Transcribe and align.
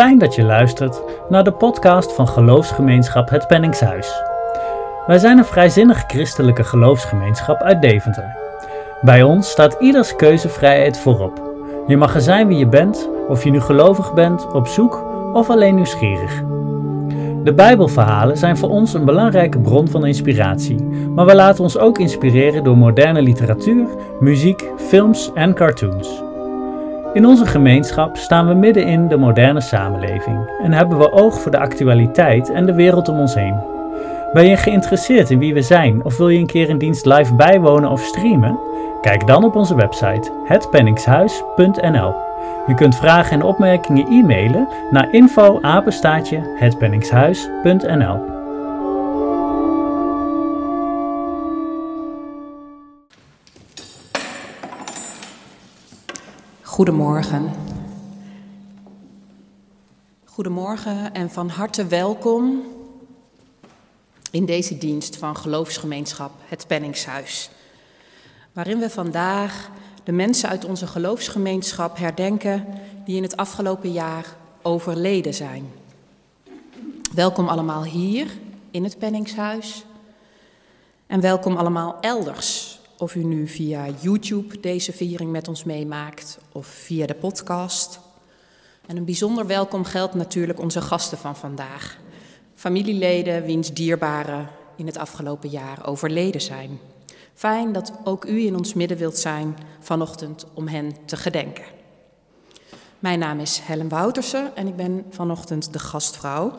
Fijn 0.00 0.18
dat 0.18 0.34
je 0.34 0.42
luistert 0.42 1.02
naar 1.28 1.44
de 1.44 1.52
podcast 1.52 2.12
van 2.12 2.28
geloofsgemeenschap 2.28 3.30
Het 3.30 3.46
Penningshuis. 3.46 4.22
Wij 5.06 5.18
zijn 5.18 5.38
een 5.38 5.44
vrijzinnig 5.44 6.04
christelijke 6.06 6.64
geloofsgemeenschap 6.64 7.60
uit 7.60 7.82
Deventer. 7.82 8.36
Bij 9.00 9.22
ons 9.22 9.50
staat 9.50 9.76
ieders 9.80 10.16
keuzevrijheid 10.16 10.98
voorop. 10.98 11.54
Je 11.86 11.96
mag 11.96 12.14
er 12.14 12.20
zijn 12.20 12.46
wie 12.46 12.58
je 12.58 12.68
bent, 12.68 13.08
of 13.28 13.44
je 13.44 13.50
nu 13.50 13.60
gelovig 13.60 14.14
bent, 14.14 14.52
op 14.52 14.66
zoek 14.66 15.04
of 15.32 15.50
alleen 15.50 15.74
nieuwsgierig. 15.74 16.42
De 17.44 17.52
Bijbelverhalen 17.54 18.36
zijn 18.36 18.56
voor 18.56 18.68
ons 18.68 18.94
een 18.94 19.04
belangrijke 19.04 19.58
bron 19.58 19.88
van 19.88 20.06
inspiratie, 20.06 20.82
maar 21.14 21.26
we 21.26 21.34
laten 21.34 21.62
ons 21.62 21.78
ook 21.78 21.98
inspireren 21.98 22.64
door 22.64 22.76
moderne 22.76 23.22
literatuur, 23.22 23.86
muziek, 24.20 24.64
films 24.76 25.30
en 25.34 25.54
cartoons. 25.54 26.29
In 27.12 27.26
onze 27.26 27.46
gemeenschap 27.46 28.16
staan 28.16 28.48
we 28.48 28.54
midden 28.54 28.86
in 28.86 29.08
de 29.08 29.16
moderne 29.16 29.60
samenleving 29.60 30.50
en 30.62 30.72
hebben 30.72 30.98
we 30.98 31.12
oog 31.12 31.40
voor 31.40 31.50
de 31.50 31.58
actualiteit 31.58 32.50
en 32.50 32.66
de 32.66 32.74
wereld 32.74 33.08
om 33.08 33.18
ons 33.18 33.34
heen. 33.34 33.60
Ben 34.32 34.46
je 34.46 34.56
geïnteresseerd 34.56 35.30
in 35.30 35.38
wie 35.38 35.54
we 35.54 35.62
zijn 35.62 36.04
of 36.04 36.16
wil 36.16 36.28
je 36.28 36.38
een 36.38 36.46
keer 36.46 36.70
een 36.70 36.78
dienst 36.78 37.06
live 37.06 37.34
bijwonen 37.34 37.90
of 37.90 38.00
streamen? 38.00 38.58
Kijk 39.00 39.26
dan 39.26 39.44
op 39.44 39.56
onze 39.56 39.74
website 39.74 40.30
hetpenningshuis.nl. 40.44 42.14
Je 42.66 42.74
kunt 42.74 42.96
vragen 42.96 43.32
en 43.32 43.42
opmerkingen 43.42 44.06
e-mailen 44.06 44.68
naar 44.90 45.12
info 45.12 45.58
Goedemorgen. 56.80 57.50
Goedemorgen 60.24 61.14
en 61.14 61.30
van 61.30 61.48
harte 61.48 61.86
welkom 61.86 62.62
in 64.30 64.44
deze 64.44 64.78
dienst 64.78 65.16
van 65.16 65.36
geloofsgemeenschap 65.36 66.30
Het 66.44 66.66
Penningshuis, 66.66 67.50
waarin 68.52 68.78
we 68.78 68.90
vandaag 68.90 69.70
de 70.04 70.12
mensen 70.12 70.48
uit 70.48 70.64
onze 70.64 70.86
geloofsgemeenschap 70.86 71.98
herdenken 71.98 72.66
die 73.04 73.16
in 73.16 73.22
het 73.22 73.36
afgelopen 73.36 73.92
jaar 73.92 74.36
overleden 74.62 75.34
zijn. 75.34 75.72
Welkom 77.14 77.48
allemaal 77.48 77.84
hier 77.84 78.26
in 78.70 78.84
het 78.84 78.98
Penningshuis 78.98 79.84
en 81.06 81.20
welkom 81.20 81.56
allemaal 81.56 81.96
elders 82.00 82.69
of 83.00 83.14
u 83.14 83.24
nu 83.24 83.48
via 83.48 83.86
YouTube 84.00 84.60
deze 84.60 84.92
viering 84.92 85.30
met 85.30 85.48
ons 85.48 85.64
meemaakt 85.64 86.38
of 86.52 86.66
via 86.66 87.06
de 87.06 87.14
podcast. 87.14 88.00
En 88.86 88.96
een 88.96 89.04
bijzonder 89.04 89.46
welkom 89.46 89.84
geldt 89.84 90.14
natuurlijk 90.14 90.60
onze 90.60 90.80
gasten 90.80 91.18
van 91.18 91.36
vandaag. 91.36 91.98
Familieleden 92.54 93.42
wiens 93.44 93.72
dierbaren 93.72 94.48
in 94.76 94.86
het 94.86 94.96
afgelopen 94.96 95.48
jaar 95.48 95.86
overleden 95.86 96.40
zijn. 96.40 96.78
Fijn 97.34 97.72
dat 97.72 97.92
ook 98.04 98.24
u 98.24 98.46
in 98.46 98.56
ons 98.56 98.74
midden 98.74 98.96
wilt 98.96 99.18
zijn 99.18 99.56
vanochtend 99.80 100.46
om 100.54 100.68
hen 100.68 100.92
te 101.04 101.16
gedenken. 101.16 101.64
Mijn 102.98 103.18
naam 103.18 103.40
is 103.40 103.58
Helen 103.58 103.88
Woutersen 103.88 104.56
en 104.56 104.66
ik 104.66 104.76
ben 104.76 105.04
vanochtend 105.10 105.72
de 105.72 105.78
gastvrouw. 105.78 106.58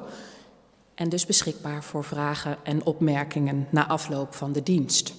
En 0.95 1.09
dus 1.09 1.25
beschikbaar 1.25 1.83
voor 1.83 2.03
vragen 2.03 2.57
en 2.63 2.85
opmerkingen 2.85 3.67
na 3.69 3.87
afloop 3.87 4.33
van 4.33 4.51
de 4.51 4.63
dienst. 4.63 5.13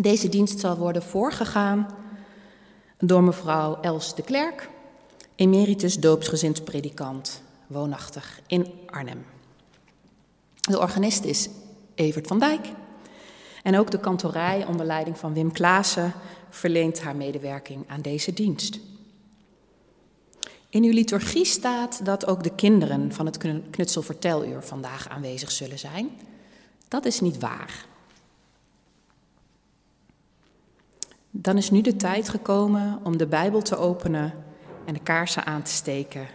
Deze 0.00 0.28
dienst 0.28 0.60
zal 0.60 0.76
worden 0.76 1.02
voorgegaan 1.02 1.86
door 2.98 3.22
mevrouw 3.22 3.80
Els 3.80 4.14
de 4.14 4.22
Klerk, 4.22 4.70
emeritus 5.34 5.98
doopsgezind 5.98 6.64
predikant, 6.64 7.42
woonachtig 7.66 8.40
in 8.46 8.72
Arnhem. 8.86 9.24
De 10.60 10.78
organist 10.78 11.24
is 11.24 11.48
Evert 11.94 12.26
van 12.26 12.38
Dijk 12.38 12.66
en 13.62 13.78
ook 13.78 13.90
de 13.90 14.00
kantorij 14.00 14.66
onder 14.66 14.86
leiding 14.86 15.18
van 15.18 15.34
Wim 15.34 15.52
Klaassen 15.52 16.12
verleent 16.50 17.02
haar 17.02 17.16
medewerking 17.16 17.84
aan 17.86 18.02
deze 18.02 18.32
dienst. 18.32 18.78
In 20.68 20.84
uw 20.84 20.92
liturgie 20.92 21.44
staat 21.44 22.04
dat 22.04 22.26
ook 22.26 22.42
de 22.42 22.54
kinderen 22.54 23.12
van 23.12 23.26
het 23.26 23.38
Knutselverteluur 23.70 24.62
vandaag 24.62 25.08
aanwezig 25.08 25.50
zullen 25.50 25.78
zijn. 25.78 26.10
Dat 26.88 27.04
is 27.04 27.20
niet 27.20 27.38
waar. 27.38 27.84
Dan 31.38 31.56
is 31.56 31.70
nu 31.70 31.80
de 31.80 31.96
tijd 31.96 32.28
gekomen 32.28 33.00
om 33.02 33.16
de 33.16 33.26
Bijbel 33.26 33.62
te 33.62 33.76
openen 33.76 34.34
en 34.84 34.94
de 34.94 35.00
kaarsen 35.00 35.44
aan 35.46 35.62
te 35.62 35.70
steken. 35.70 36.26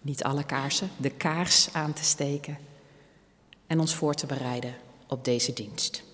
Niet 0.00 0.24
alle 0.24 0.44
kaarsen, 0.44 0.90
de 0.96 1.10
kaars 1.10 1.68
aan 1.72 1.92
te 1.92 2.04
steken. 2.04 2.58
En 3.66 3.80
ons 3.80 3.94
voor 3.94 4.14
te 4.14 4.26
bereiden 4.26 4.74
op 5.08 5.24
deze 5.24 5.52
dienst. 5.52 6.04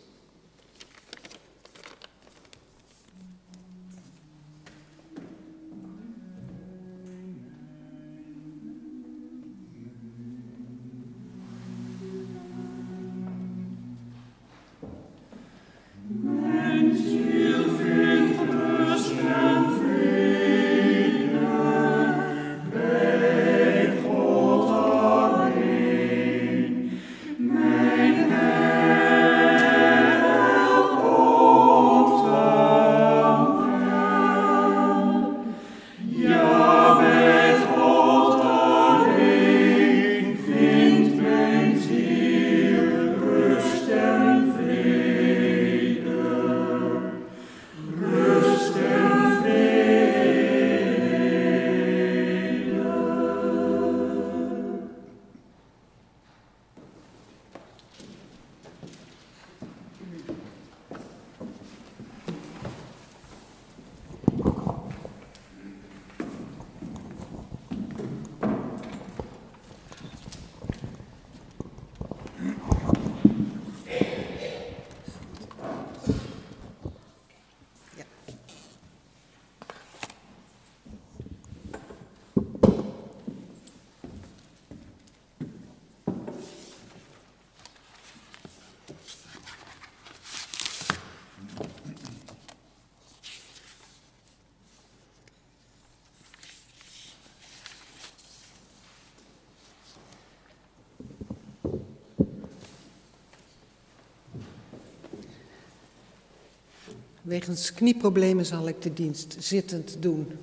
Wegens 107.33 107.75
knieproblemen 107.75 108.47
zal 108.47 108.69
ik 108.69 108.83
de 108.83 108.93
dienst 108.93 109.37
zittend 109.39 109.97
doen. 109.99 110.39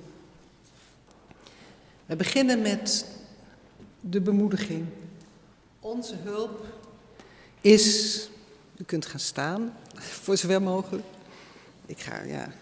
We 2.06 2.16
beginnen 2.16 2.62
met 2.62 3.06
de 4.00 4.20
bemoediging. 4.20 4.86
Onze 5.80 6.14
hulp 6.22 6.64
is, 7.60 8.28
u 8.76 8.84
kunt 8.84 9.06
gaan 9.06 9.20
staan, 9.20 9.76
voor 10.24 10.36
zover 10.36 10.62
mogelijk. 10.62 11.06
Ik 11.86 12.00
ga, 12.00 12.22
ja. 12.22 12.52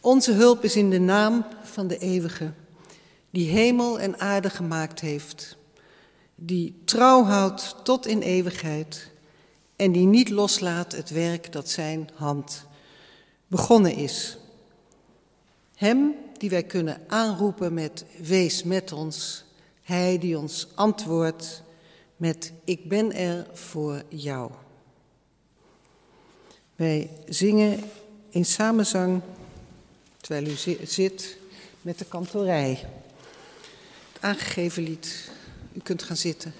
Onze 0.00 0.32
hulp 0.32 0.64
is 0.64 0.76
in 0.76 0.90
de 0.90 1.00
naam 1.00 1.46
van 1.62 1.86
de 1.86 1.98
eeuwige, 1.98 2.52
die 3.30 3.50
hemel 3.50 4.00
en 4.00 4.20
aarde 4.20 4.50
gemaakt 4.50 5.00
heeft, 5.00 5.56
die 6.34 6.80
trouw 6.84 7.24
houdt 7.24 7.76
tot 7.84 8.06
in 8.06 8.20
eeuwigheid 8.20 9.10
en 9.78 9.92
die 9.92 10.06
niet 10.06 10.28
loslaat 10.28 10.92
het 10.92 11.10
werk 11.10 11.52
dat 11.52 11.68
zijn 11.68 12.10
hand 12.14 12.66
begonnen 13.46 13.94
is. 13.94 14.38
Hem 15.74 16.14
die 16.38 16.50
wij 16.50 16.62
kunnen 16.62 17.00
aanroepen 17.06 17.74
met 17.74 18.04
wees 18.22 18.62
met 18.62 18.92
ons. 18.92 19.44
Hij 19.82 20.18
die 20.18 20.38
ons 20.38 20.68
antwoordt 20.74 21.62
met 22.16 22.52
ik 22.64 22.88
ben 22.88 23.12
er 23.12 23.46
voor 23.52 24.02
jou. 24.08 24.50
Wij 26.76 27.10
zingen 27.28 27.80
in 28.28 28.44
samenzang, 28.44 29.20
terwijl 30.20 30.46
u 30.46 30.54
zit, 30.86 31.36
met 31.82 31.98
de 31.98 32.04
kantorij. 32.04 32.86
Het 34.12 34.22
aangegeven 34.22 34.82
lied. 34.82 35.30
U 35.72 35.80
kunt 35.80 36.02
gaan 36.02 36.16
zitten. 36.16 36.52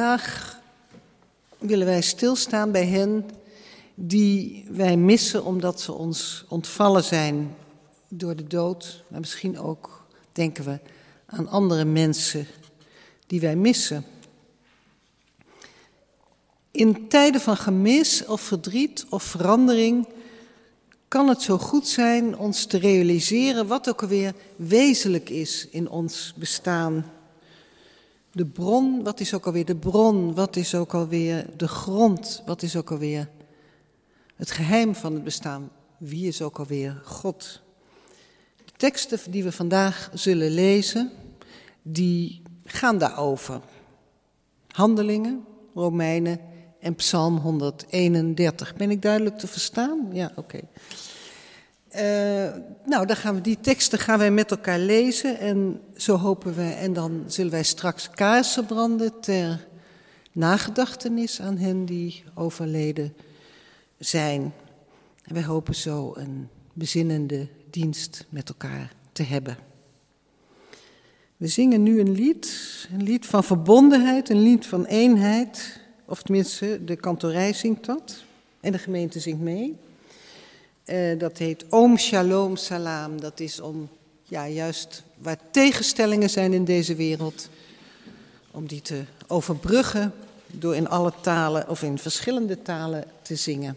Vandaag 0.00 0.60
willen 1.58 1.86
wij 1.86 2.00
stilstaan 2.00 2.72
bij 2.72 2.86
hen 2.86 3.30
die 3.94 4.66
wij 4.70 4.96
missen 4.96 5.44
omdat 5.44 5.80
ze 5.80 5.92
ons 5.92 6.44
ontvallen 6.48 7.04
zijn 7.04 7.54
door 8.08 8.36
de 8.36 8.46
dood, 8.46 9.04
maar 9.08 9.20
misschien 9.20 9.58
ook 9.58 10.06
denken 10.32 10.64
we 10.64 10.78
aan 11.26 11.48
andere 11.48 11.84
mensen 11.84 12.46
die 13.26 13.40
wij 13.40 13.56
missen. 13.56 14.04
In 16.70 17.08
tijden 17.08 17.40
van 17.40 17.56
gemis 17.56 18.24
of 18.26 18.40
verdriet 18.40 19.06
of 19.08 19.22
verandering 19.22 20.08
kan 21.08 21.28
het 21.28 21.42
zo 21.42 21.58
goed 21.58 21.88
zijn 21.88 22.38
ons 22.38 22.66
te 22.66 22.78
realiseren 22.78 23.66
wat 23.66 23.88
ook 23.88 24.02
alweer 24.02 24.34
wezenlijk 24.56 25.28
is 25.28 25.68
in 25.70 25.88
ons 25.88 26.34
bestaan 26.36 27.04
de 28.40 28.46
bron, 28.46 29.02
wat 29.02 29.20
is 29.20 29.34
ook 29.34 29.46
alweer 29.46 29.64
de 29.64 29.76
bron? 29.76 30.34
Wat 30.34 30.56
is 30.56 30.74
ook 30.74 30.94
alweer 30.94 31.46
de 31.56 31.68
grond? 31.68 32.42
Wat 32.46 32.62
is 32.62 32.76
ook 32.76 32.90
alweer 32.90 33.28
het 34.36 34.50
geheim 34.50 34.94
van 34.94 35.14
het 35.14 35.24
bestaan? 35.24 35.70
Wie 35.98 36.26
is 36.26 36.42
ook 36.42 36.58
alweer 36.58 37.00
God? 37.04 37.60
De 38.64 38.72
teksten 38.76 39.30
die 39.30 39.44
we 39.44 39.52
vandaag 39.52 40.10
zullen 40.14 40.50
lezen, 40.50 41.10
die 41.82 42.42
gaan 42.64 42.98
daarover. 42.98 43.60
Handelingen, 44.68 45.44
Romeinen 45.74 46.40
en 46.78 46.94
Psalm 46.94 47.36
131. 47.36 48.76
Ben 48.76 48.90
ik 48.90 49.02
duidelijk 49.02 49.38
te 49.38 49.46
verstaan? 49.46 50.08
Ja, 50.12 50.32
oké. 50.36 50.60
Eh, 51.90 52.48
nou, 52.84 53.06
dan 53.06 53.16
gaan 53.16 53.34
we 53.34 53.40
die 53.40 53.60
teksten 53.60 53.98
gaan 53.98 54.18
wij 54.18 54.30
met 54.30 54.50
elkaar 54.50 54.78
lezen 54.78 55.38
en 55.38 55.80
zo 55.96 56.16
hopen 56.16 56.54
we. 56.54 56.62
En 56.62 56.92
dan 56.92 57.24
zullen 57.26 57.50
wij 57.50 57.62
straks 57.62 58.10
kaarsen 58.10 58.66
branden 58.66 59.20
ter 59.20 59.66
nagedachtenis 60.32 61.40
aan 61.40 61.56
hen 61.56 61.84
die 61.84 62.24
overleden 62.34 63.14
zijn. 63.98 64.52
En 65.24 65.34
wij 65.34 65.44
hopen 65.44 65.74
zo 65.74 66.12
een 66.16 66.48
bezinnende 66.72 67.48
dienst 67.70 68.26
met 68.28 68.48
elkaar 68.48 68.92
te 69.12 69.22
hebben. 69.22 69.56
We 71.36 71.46
zingen 71.46 71.82
nu 71.82 72.00
een 72.00 72.12
lied, 72.12 72.88
een 72.92 73.02
lied 73.02 73.26
van 73.26 73.44
verbondenheid, 73.44 74.30
een 74.30 74.42
lied 74.42 74.66
van 74.66 74.84
eenheid. 74.84 75.80
Of 76.04 76.22
tenminste, 76.22 76.84
de 76.84 76.96
kantorij 76.96 77.52
zingt 77.52 77.84
dat 77.84 78.24
en 78.60 78.72
de 78.72 78.78
gemeente 78.78 79.20
zingt 79.20 79.40
mee. 79.40 79.76
Uh, 80.92 81.18
dat 81.18 81.38
heet 81.38 81.64
Om 81.68 81.98
Shalom 81.98 82.56
Salam. 82.56 83.20
Dat 83.20 83.40
is 83.40 83.60
om, 83.60 83.88
ja, 84.22 84.48
juist 84.48 85.02
waar 85.18 85.38
tegenstellingen 85.50 86.30
zijn 86.30 86.52
in 86.52 86.64
deze 86.64 86.94
wereld, 86.94 87.48
om 88.50 88.66
die 88.66 88.80
te 88.80 89.02
overbruggen 89.26 90.12
door 90.46 90.76
in 90.76 90.88
alle 90.88 91.12
talen 91.20 91.68
of 91.68 91.82
in 91.82 91.98
verschillende 91.98 92.62
talen 92.62 93.04
te 93.22 93.36
zingen. 93.36 93.76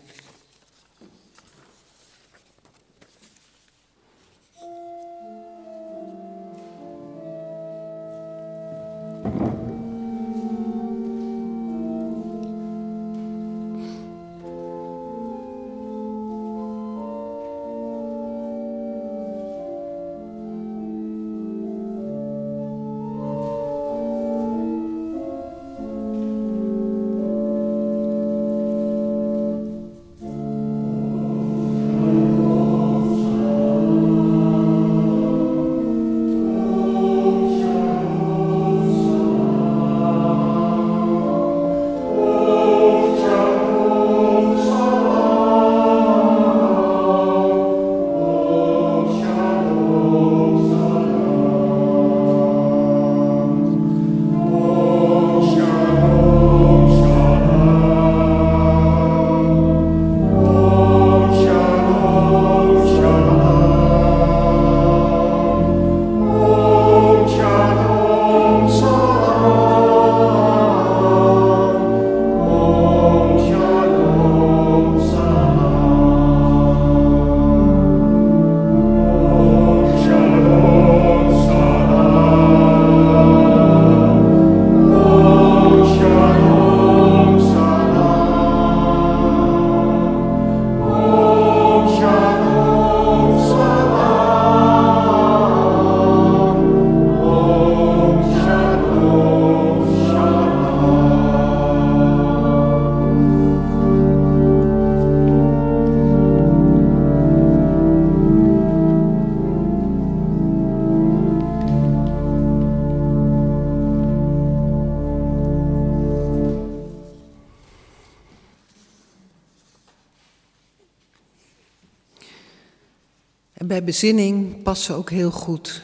Bezinning 123.93 124.63
passen 124.63 124.95
ook 124.95 125.09
heel 125.09 125.31
goed 125.31 125.81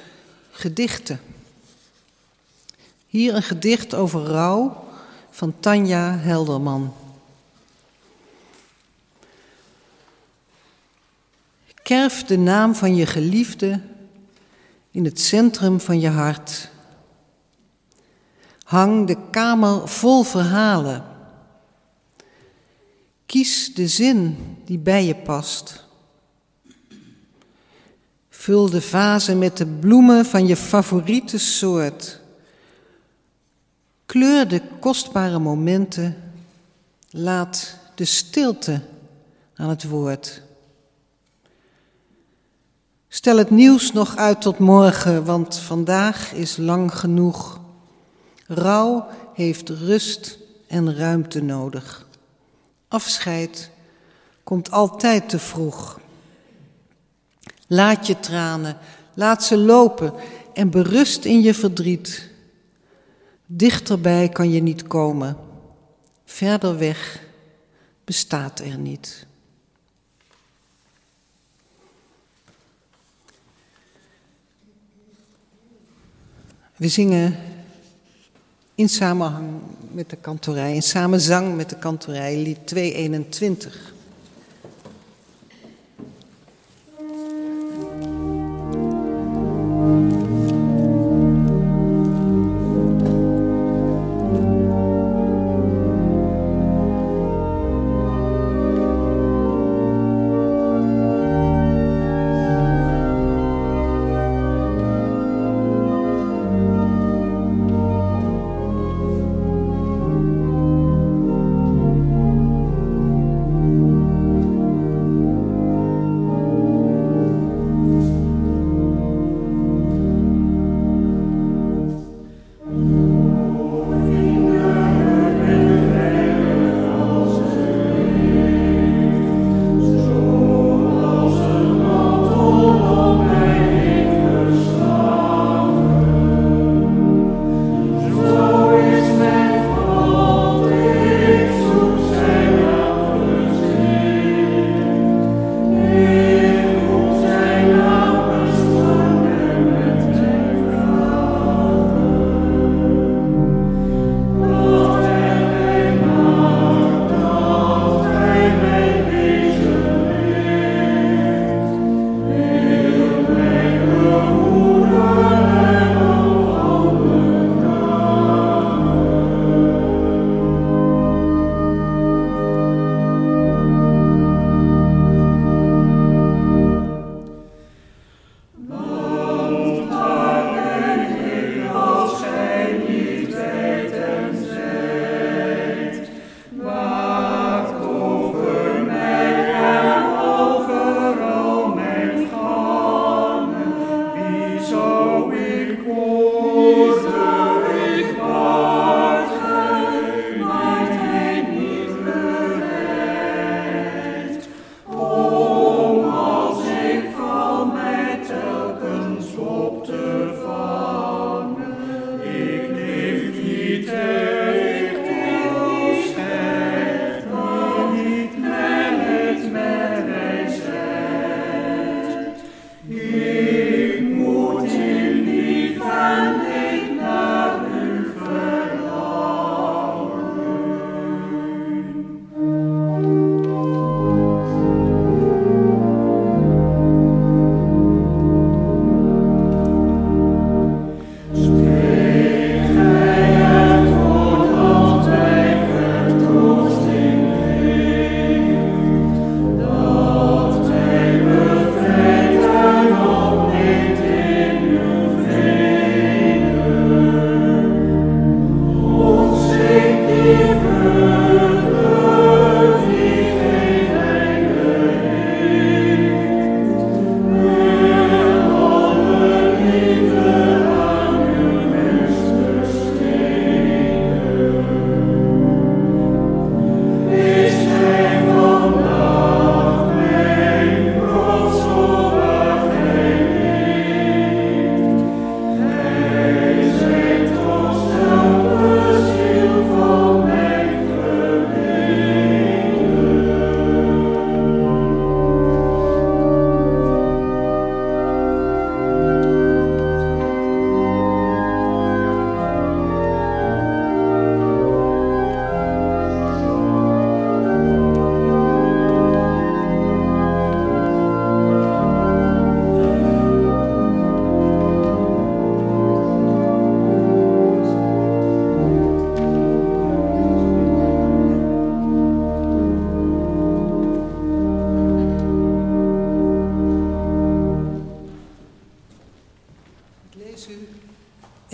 gedichten. 0.52 1.20
Hier 3.08 3.36
een 3.36 3.44
gedicht 3.44 3.94
over 3.94 4.24
rouw 4.24 4.84
van 5.30 5.54
Tanja 5.60 6.18
Helderman. 6.18 6.94
Kerf 11.84 12.24
de 12.24 12.38
naam 12.38 12.76
van 12.76 12.96
je 12.96 13.06
geliefde 13.06 13.82
in 14.92 15.06
het 15.06 15.20
centrum 15.20 15.80
van 15.80 16.00
je 16.00 16.10
hart. 16.10 16.70
Hang 18.64 19.08
de 19.08 19.18
kamer 19.32 19.88
vol 19.88 20.24
verhalen. 20.24 21.06
Kies 23.26 23.74
de 23.74 23.88
zin 23.88 24.38
die 24.66 24.80
bij 24.80 25.06
je 25.06 25.16
past. 25.16 25.88
Vul 28.50 28.70
de 28.70 28.82
vazen 28.82 29.38
met 29.38 29.58
de 29.58 29.66
bloemen 29.66 30.26
van 30.26 30.48
je 30.48 30.56
favoriete 30.56 31.38
soort. 31.38 32.20
Kleur 34.06 34.48
de 34.48 34.62
kostbare 34.80 35.40
momenten. 35.40 36.32
Laat 37.10 37.78
de 37.96 38.06
stilte 38.06 38.82
aan 39.56 39.70
het 39.70 39.84
woord. 39.84 40.42
Stel 43.08 43.38
het 43.38 43.50
nieuws 43.50 43.92
nog 43.92 44.16
uit 44.16 44.42
tot 44.42 44.58
morgen, 44.58 45.26
want 45.26 45.58
vandaag 45.58 46.34
is 46.34 46.58
lang 46.58 46.94
genoeg. 46.96 47.60
Rouw 48.48 49.08
heeft 49.34 49.70
rust 49.70 50.38
en 50.68 50.96
ruimte 50.96 51.42
nodig. 51.42 52.08
Afscheid 52.88 53.72
komt 54.44 54.72
altijd 54.72 55.30
te 55.30 55.40
vroeg. 55.40 55.99
Laat 57.72 58.08
je 58.08 58.20
tranen, 58.20 58.78
laat 59.14 59.44
ze 59.44 59.58
lopen 59.58 60.14
en 60.54 60.70
berust 60.70 61.26
in 61.26 61.42
je 61.42 61.54
verdriet. 61.54 62.30
Dichterbij 63.46 64.30
kan 64.30 64.52
je 64.52 64.62
niet 64.62 64.84
komen, 64.88 65.38
verder 66.26 66.78
weg 66.78 67.24
bestaat 68.04 68.60
er 68.60 68.78
niet. 68.78 69.26
We 76.76 76.88
zingen 76.88 77.38
in 78.76 78.90
samenhang 78.90 79.62
met 79.92 80.10
de 80.10 80.16
kantorij, 80.16 80.74
in 80.74 80.84
samenzang 80.84 81.56
met 81.56 81.70
de 81.70 81.78
kantorij, 81.78 82.38
lied 82.38 82.68
221. 82.68 83.94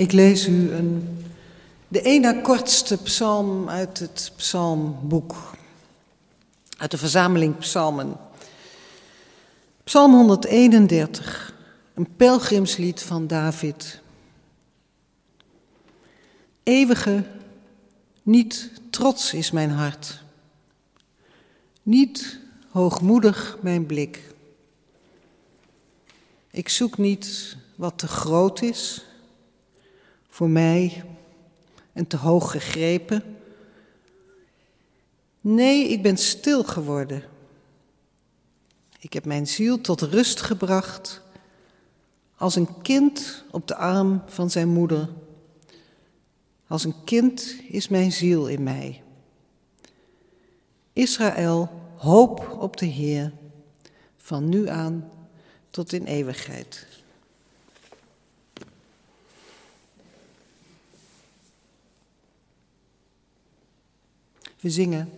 Ik 0.06 0.12
lees 0.12 0.48
u 0.48 0.72
een, 0.72 1.18
de 1.88 2.02
ene 2.02 2.41
kortste 2.41 2.98
psalm 2.98 3.70
uit 3.70 4.00
het 4.00 4.32
psalmboek, 4.36 5.36
uit 6.78 6.91
de 6.91 6.98
verzameling 6.98 7.58
psalmen. 7.58 8.18
Psalm 9.84 10.13
131, 10.13 11.54
een 11.94 12.15
pelgrimslied 12.15 13.02
van 13.02 13.28
David. 13.28 14.02
Eeuwige, 16.63 17.24
niet 18.24 18.72
trots 18.89 19.34
is 19.34 19.52
mijn 19.52 19.72
hart, 19.72 20.24
niet 21.84 22.39
hoogmoedig 22.70 23.58
mijn 23.62 23.86
blik. 23.86 24.34
Ik 26.52 26.70
zoek 26.70 26.98
niet 26.98 27.58
wat 27.76 27.98
te 27.98 28.08
groot 28.08 28.62
is 28.62 29.06
voor 30.36 30.50
mij 30.50 31.04
en 31.93 32.08
te 32.08 32.17
hoog 32.17 32.52
gegrepen. 32.52 33.24
Nee, 35.41 35.88
ik 35.88 36.02
ben 36.02 36.17
stil 36.17 36.63
geworden. 36.63 37.24
Ik 39.00 39.13
heb 39.13 39.26
mijn 39.26 39.48
ziel 39.48 39.82
tot 39.82 40.02
rust 40.02 40.41
gebracht 40.41 41.21
als 42.38 42.56
een 42.56 42.82
kind 42.82 43.43
op 43.52 43.67
de 43.67 43.76
arm 43.76 44.21
van 44.26 44.50
zijn 44.50 44.67
moeder. 44.67 45.10
Als 46.67 46.84
een 46.84 47.04
kind 47.04 47.56
is 47.69 47.88
mijn 47.88 48.12
ziel 48.12 48.48
in 48.48 48.63
mij. 48.63 49.04
Israël, 50.93 51.69
hoop 51.95 52.58
op 52.60 52.78
de 52.78 52.86
Heer, 52.86 53.32
van 54.17 54.50
nu 54.50 54.69
aan 54.69 55.10
tot 55.69 55.93
in 55.93 56.06
eeuwigheid. 56.06 56.88
We 64.65 64.71
zingen 64.71 65.10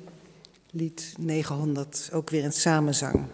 lied 0.71 1.13
900, 1.17 2.09
ook 2.13 2.29
weer 2.29 2.43
in 2.43 2.53
samenzang. 2.53 3.25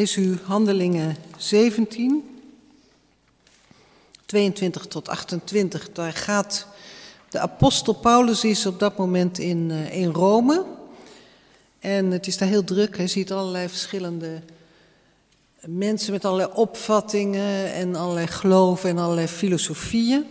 Lees 0.00 0.18
Handelingen 0.42 1.16
17, 1.36 2.40
22 4.26 4.86
tot 4.86 5.08
28. 5.08 5.92
Daar 5.92 6.12
gaat 6.12 6.66
de 7.28 7.38
apostel 7.38 7.92
Paulus 7.92 8.44
is 8.44 8.66
op 8.66 8.78
dat 8.78 8.96
moment 8.96 9.38
in, 9.38 9.70
uh, 9.70 9.96
in 9.96 10.08
Rome. 10.08 10.64
En 11.78 12.10
het 12.10 12.26
is 12.26 12.38
daar 12.38 12.48
heel 12.48 12.64
druk. 12.64 12.96
Hij 12.96 13.08
ziet 13.08 13.32
allerlei 13.32 13.68
verschillende 13.68 14.42
mensen 15.60 16.12
met 16.12 16.24
allerlei 16.24 16.50
opvattingen 16.54 17.72
en 17.72 17.96
allerlei 17.96 18.26
geloven 18.26 18.90
en 18.90 18.98
allerlei 18.98 19.26
filosofieën. 19.26 20.22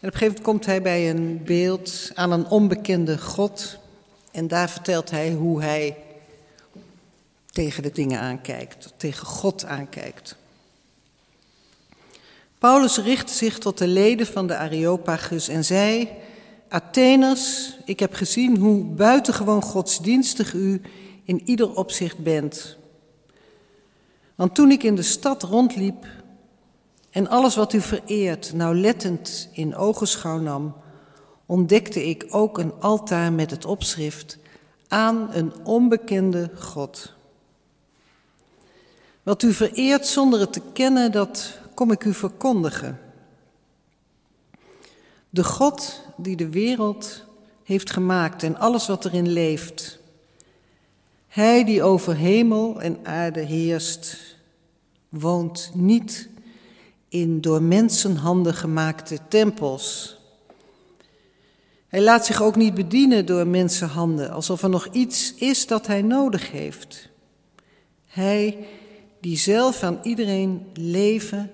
En 0.00 0.08
op 0.08 0.12
een 0.12 0.12
gegeven 0.12 0.26
moment 0.26 0.42
komt 0.42 0.66
hij 0.66 0.82
bij 0.82 1.10
een 1.10 1.40
beeld 1.44 2.10
aan 2.14 2.32
een 2.32 2.46
onbekende 2.46 3.18
God. 3.18 3.76
En 4.30 4.48
daar 4.48 4.70
vertelt 4.70 5.10
hij 5.10 5.32
hoe 5.32 5.62
hij 5.62 6.03
tegen 7.54 7.82
de 7.82 7.90
dingen 7.92 8.20
aankijkt, 8.20 8.92
tegen 8.96 9.26
God 9.26 9.64
aankijkt. 9.64 10.36
Paulus 12.58 12.98
richtte 12.98 13.34
zich 13.34 13.58
tot 13.58 13.78
de 13.78 13.86
leden 13.86 14.26
van 14.26 14.46
de 14.46 14.56
Areopagus 14.56 15.48
en 15.48 15.64
zei: 15.64 16.08
Atheners, 16.68 17.76
ik 17.84 18.00
heb 18.00 18.14
gezien 18.14 18.56
hoe 18.56 18.84
buitengewoon 18.84 19.62
godsdienstig 19.62 20.52
u 20.52 20.80
in 21.24 21.42
ieder 21.44 21.76
opzicht 21.76 22.18
bent. 22.18 22.76
Want 24.34 24.54
toen 24.54 24.70
ik 24.70 24.82
in 24.82 24.94
de 24.94 25.02
stad 25.02 25.42
rondliep 25.42 26.06
en 27.10 27.28
alles 27.28 27.56
wat 27.56 27.72
u 27.72 27.80
vereert 27.80 28.52
nauwlettend 28.52 29.48
in 29.52 29.76
ogenschouw 29.76 30.38
nam, 30.38 30.74
ontdekte 31.46 32.08
ik 32.08 32.26
ook 32.28 32.58
een 32.58 32.72
altaar 32.80 33.32
met 33.32 33.50
het 33.50 33.64
opschrift 33.64 34.38
aan 34.88 35.28
een 35.32 35.52
onbekende 35.64 36.50
God. 36.54 37.13
Wat 39.24 39.42
u 39.42 39.52
vereert 39.52 40.06
zonder 40.06 40.40
het 40.40 40.52
te 40.52 40.62
kennen, 40.72 41.12
dat 41.12 41.58
kom 41.74 41.90
ik 41.90 42.04
u 42.04 42.14
verkondigen. 42.14 43.00
De 45.30 45.44
God 45.44 46.00
die 46.16 46.36
de 46.36 46.48
wereld 46.48 47.24
heeft 47.62 47.90
gemaakt 47.90 48.42
en 48.42 48.56
alles 48.56 48.86
wat 48.86 49.04
erin 49.04 49.28
leeft. 49.28 49.98
Hij 51.28 51.64
die 51.64 51.82
over 51.82 52.16
hemel 52.16 52.80
en 52.80 52.98
aarde 53.02 53.40
heerst, 53.40 54.16
woont 55.08 55.70
niet 55.74 56.28
in 57.08 57.40
door 57.40 57.62
mensenhanden 57.62 58.54
gemaakte 58.54 59.18
tempels. 59.28 60.16
Hij 61.88 62.02
laat 62.02 62.26
zich 62.26 62.42
ook 62.42 62.56
niet 62.56 62.74
bedienen 62.74 63.26
door 63.26 63.46
mensenhanden, 63.46 64.30
alsof 64.30 64.62
er 64.62 64.68
nog 64.68 64.88
iets 64.92 65.34
is 65.34 65.66
dat 65.66 65.86
hij 65.86 66.02
nodig 66.02 66.50
heeft. 66.50 67.08
Hij 68.06 68.66
die 69.24 69.36
zelf 69.36 69.82
aan 69.82 69.98
iedereen 70.02 70.66
leven 70.72 71.50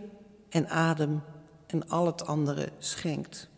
en 0.48 0.68
adem 0.68 1.22
en 1.66 1.88
al 1.88 2.06
het 2.06 2.26
andere 2.26 2.68
schenkt. 2.78 3.48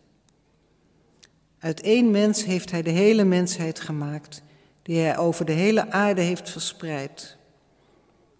Uit 1.59 1.81
één 1.81 2.11
mens 2.11 2.43
heeft 2.45 2.71
hij 2.71 2.81
de 2.81 2.89
hele 2.89 3.23
mensheid 3.23 3.79
gemaakt, 3.79 4.43
die 4.81 4.99
hij 4.99 5.17
over 5.17 5.45
de 5.45 5.51
hele 5.51 5.91
aarde 5.91 6.21
heeft 6.21 6.49
verspreid. 6.49 7.37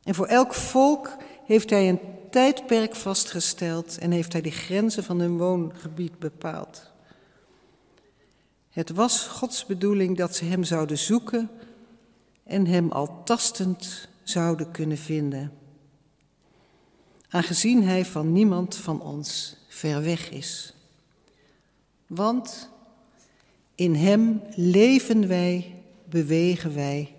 En 0.04 0.16
voor 0.16 0.26
elk 0.26 0.54
volk 0.54 1.18
heeft 1.46 1.70
hij 1.70 1.90
een 1.90 2.00
tijdperk 2.32 2.96
vastgesteld 2.96 3.98
en 3.98 4.12
heeft 4.12 4.34
hij 4.34 4.42
de 4.42 4.52
grenzen 4.52 5.04
van 5.04 5.20
hun 5.20 5.38
woongebied 5.38 6.20
bepaald. 6.20 6.92
Het 8.70 8.90
was 8.90 9.28
Gods 9.28 9.66
bedoeling 9.66 10.18
dat 10.18 10.36
ze 10.36 10.46
hem 10.46 10.64
zouden 10.64 10.98
zoeken 10.98 11.50
en 12.44 12.68
hem 12.68 12.92
al 12.92 13.24
tastend 13.24 14.08
zouden 14.24 14.72
kunnen 14.72 14.98
vinden 14.98 15.62
aangezien 17.34 17.84
hij 17.84 18.06
van 18.06 18.32
niemand 18.32 18.76
van 18.76 19.02
ons 19.02 19.56
ver 19.68 20.04
weg 20.04 20.30
is. 20.30 20.74
Want 22.08 22.70
in 23.76 23.96
hem 23.96 24.42
leven 24.56 25.28
wij, 25.28 25.76
bewegen 26.06 26.76
wij 26.76 27.14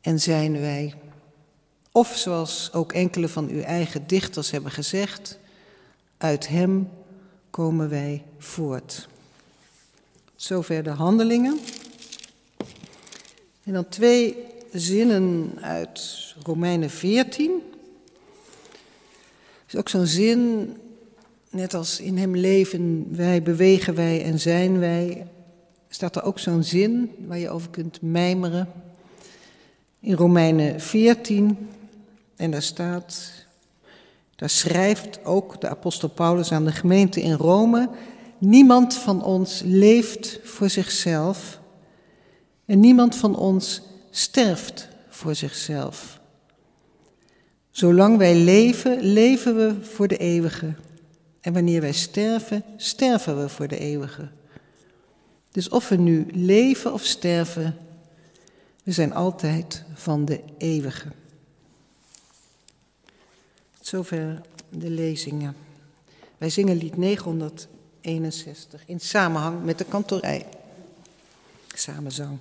en 0.00 0.20
zijn 0.20 0.60
wij. 0.60 0.94
Of 1.92 2.16
zoals 2.16 2.72
ook 2.72 2.92
enkele 2.92 3.28
van 3.28 3.48
uw 3.48 3.60
eigen 3.60 4.06
dichters 4.06 4.50
hebben 4.50 4.70
gezegd, 4.70 5.38
uit 6.16 6.48
hem 6.48 6.90
komen 7.50 7.88
wij 7.88 8.24
voort. 8.38 9.08
Zover 10.36 10.82
de 10.82 10.90
handelingen. 10.90 11.58
En 13.64 13.72
dan 13.72 13.88
twee 13.88 14.36
zinnen 14.72 15.58
uit 15.60 16.34
Romeinen 16.42 16.90
14 16.90 17.62
is 19.72 19.78
ook 19.78 19.88
zo'n 19.88 20.06
zin, 20.06 20.72
net 21.50 21.74
als 21.74 22.00
in 22.00 22.18
hem 22.18 22.36
leven 22.36 23.06
wij, 23.10 23.42
bewegen 23.42 23.94
wij 23.94 24.24
en 24.24 24.40
zijn 24.40 24.78
wij, 24.78 25.26
staat 25.88 26.16
er 26.16 26.22
ook 26.22 26.38
zo'n 26.38 26.64
zin 26.64 27.10
waar 27.26 27.38
je 27.38 27.50
over 27.50 27.70
kunt 27.70 28.02
mijmeren. 28.02 28.68
In 30.00 30.14
Romeinen 30.14 30.80
14, 30.80 31.68
en 32.36 32.50
daar 32.50 32.62
staat, 32.62 33.32
daar 34.36 34.50
schrijft 34.50 35.24
ook 35.24 35.60
de 35.60 35.68
apostel 35.68 36.08
Paulus 36.08 36.52
aan 36.52 36.64
de 36.64 36.72
gemeente 36.72 37.20
in 37.20 37.34
Rome, 37.34 37.88
niemand 38.38 38.94
van 38.94 39.24
ons 39.24 39.62
leeft 39.64 40.40
voor 40.42 40.70
zichzelf 40.70 41.60
en 42.64 42.80
niemand 42.80 43.16
van 43.16 43.36
ons 43.36 43.82
sterft 44.10 44.88
voor 45.08 45.34
zichzelf. 45.34 46.19
Zolang 47.70 48.16
wij 48.16 48.34
leven, 48.34 49.00
leven 49.00 49.56
we 49.56 49.84
voor 49.84 50.08
de 50.08 50.16
eeuwige. 50.16 50.74
En 51.40 51.52
wanneer 51.52 51.80
wij 51.80 51.92
sterven, 51.92 52.64
sterven 52.76 53.40
we 53.42 53.48
voor 53.48 53.68
de 53.68 53.78
eeuwige. 53.78 54.28
Dus 55.50 55.68
of 55.68 55.88
we 55.88 55.96
nu 55.96 56.26
leven 56.32 56.92
of 56.92 57.04
sterven, 57.04 57.76
we 58.82 58.92
zijn 58.92 59.14
altijd 59.14 59.84
van 59.94 60.24
de 60.24 60.40
eeuwige. 60.58 61.08
Zover 63.80 64.40
de 64.68 64.90
lezingen. 64.90 65.56
Wij 66.38 66.50
zingen 66.50 66.76
lied 66.76 66.96
961 66.96 68.82
in 68.86 69.00
samenhang 69.00 69.64
met 69.64 69.78
de 69.78 69.84
kantorij. 69.84 70.46
Samenzang. 71.74 72.38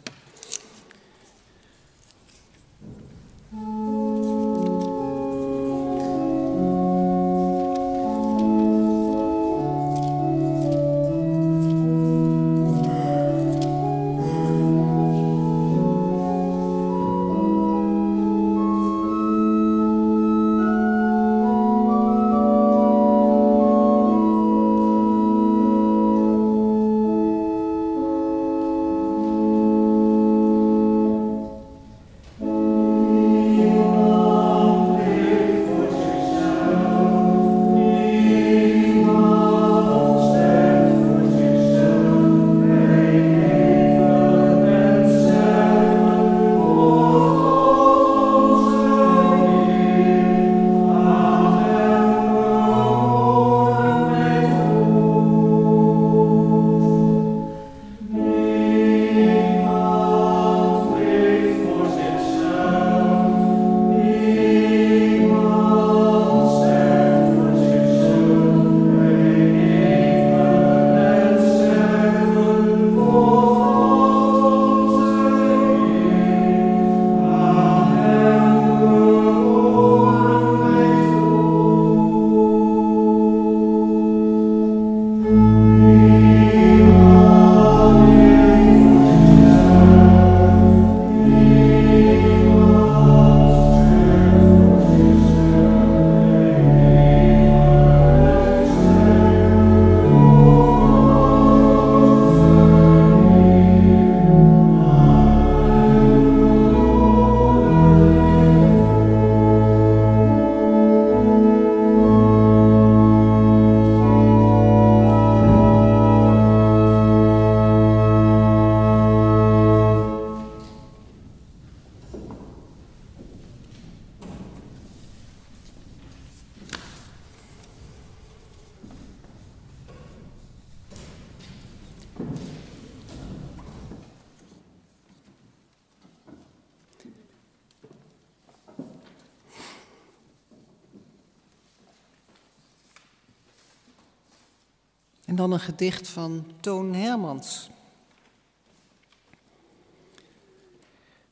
Gedicht 145.60 146.08
van 146.08 146.46
Toon 146.60 146.94
Hermans. 146.94 147.70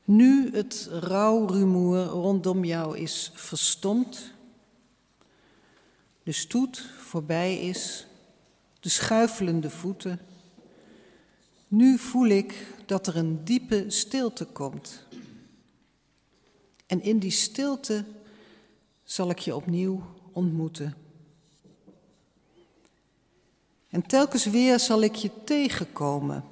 Nu 0.04 0.50
het 0.52 0.88
rouwrumoer 0.90 2.04
rondom 2.04 2.64
jou 2.64 2.98
is 2.98 3.30
verstomd, 3.34 4.32
de 6.22 6.32
stoet 6.32 6.90
voorbij 6.98 7.58
is, 7.60 8.06
de 8.80 8.88
schuifelende 8.88 9.70
voeten, 9.70 10.20
nu 11.68 11.98
voel 11.98 12.26
ik 12.26 12.74
dat 12.86 13.06
er 13.06 13.16
een 13.16 13.44
diepe 13.44 13.84
stilte 13.88 14.44
komt. 14.44 15.06
En 16.86 17.02
in 17.02 17.18
die 17.18 17.30
stilte 17.30 18.04
zal 19.04 19.30
ik 19.30 19.38
je 19.38 19.56
opnieuw 19.56 20.02
ontmoeten. 20.32 20.94
En 23.90 24.06
telkens 24.06 24.44
weer 24.44 24.80
zal 24.80 25.02
ik 25.02 25.14
je 25.14 25.30
tegenkomen. 25.44 26.44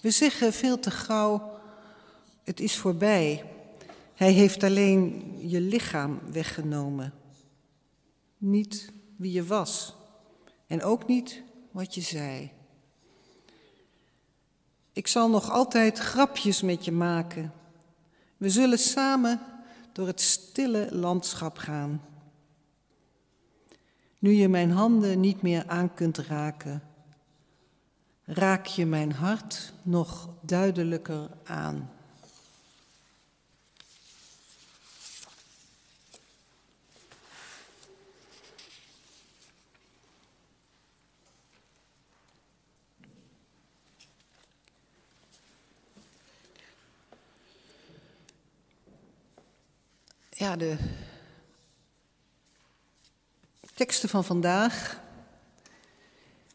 We 0.00 0.10
zeggen 0.10 0.52
veel 0.52 0.78
te 0.78 0.90
gauw, 0.90 1.50
het 2.44 2.60
is 2.60 2.76
voorbij. 2.76 3.44
Hij 4.14 4.32
heeft 4.32 4.62
alleen 4.62 5.34
je 5.48 5.60
lichaam 5.60 6.20
weggenomen. 6.32 7.12
Niet 8.38 8.92
wie 9.16 9.32
je 9.32 9.44
was 9.44 9.94
en 10.66 10.82
ook 10.82 11.06
niet 11.06 11.42
wat 11.70 11.94
je 11.94 12.00
zei. 12.00 12.50
Ik 14.92 15.06
zal 15.06 15.30
nog 15.30 15.50
altijd 15.50 15.98
grapjes 15.98 16.62
met 16.62 16.84
je 16.84 16.92
maken. 16.92 17.52
We 18.36 18.50
zullen 18.50 18.78
samen 18.78 19.40
door 19.92 20.06
het 20.06 20.20
stille 20.20 20.88
landschap 20.90 21.58
gaan. 21.58 22.07
Nu 24.18 24.32
je 24.32 24.48
mijn 24.48 24.70
handen 24.70 25.20
niet 25.20 25.42
meer 25.42 25.64
aan 25.66 25.94
kunt 25.94 26.18
raken, 26.18 26.82
raak 28.24 28.66
je 28.66 28.86
mijn 28.86 29.12
hart 29.12 29.72
nog 29.82 30.28
duidelijker 30.40 31.30
aan. 31.44 31.90
Ja, 50.30 50.56
de 50.56 50.76
teksten 53.78 54.08
van 54.08 54.24
vandaag, 54.24 55.00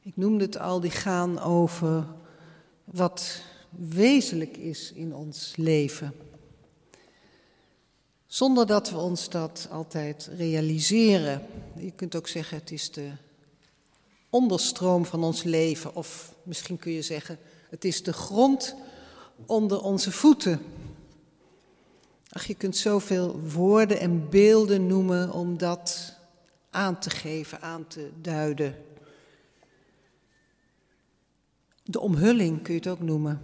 ik 0.01 0.17
noemde 0.17 0.43
het 0.43 0.59
al, 0.59 0.79
die 0.79 0.91
gaan 0.91 1.39
over 1.39 2.05
wat 2.83 3.41
wezenlijk 3.69 4.57
is 4.57 4.91
in 4.91 5.15
ons 5.15 5.53
leven. 5.55 6.13
Zonder 8.27 8.65
dat 8.65 8.89
we 8.89 8.97
ons 8.97 9.29
dat 9.29 9.67
altijd 9.71 10.29
realiseren. 10.37 11.45
Je 11.75 11.91
kunt 11.91 12.15
ook 12.15 12.27
zeggen, 12.27 12.57
het 12.57 12.71
is 12.71 12.91
de 12.91 13.11
onderstroom 14.29 15.05
van 15.05 15.23
ons 15.23 15.43
leven. 15.43 15.95
Of 15.95 16.33
misschien 16.43 16.77
kun 16.77 16.91
je 16.91 17.01
zeggen, 17.01 17.39
het 17.69 17.85
is 17.85 18.03
de 18.03 18.13
grond 18.13 18.75
onder 19.45 19.81
onze 19.81 20.11
voeten. 20.11 20.61
Ach, 22.29 22.45
je 22.45 22.55
kunt 22.55 22.77
zoveel 22.77 23.39
woorden 23.39 23.99
en 23.99 24.29
beelden 24.29 24.87
noemen 24.87 25.31
om 25.31 25.57
dat 25.57 26.21
aan 26.73 26.99
te 26.99 27.09
geven, 27.09 27.61
aan 27.61 27.87
te 27.87 28.11
duiden. 28.21 28.75
De 31.83 31.99
omhulling 31.99 32.61
kun 32.61 32.73
je 32.73 32.79
het 32.79 32.89
ook 32.89 32.99
noemen. 32.99 33.41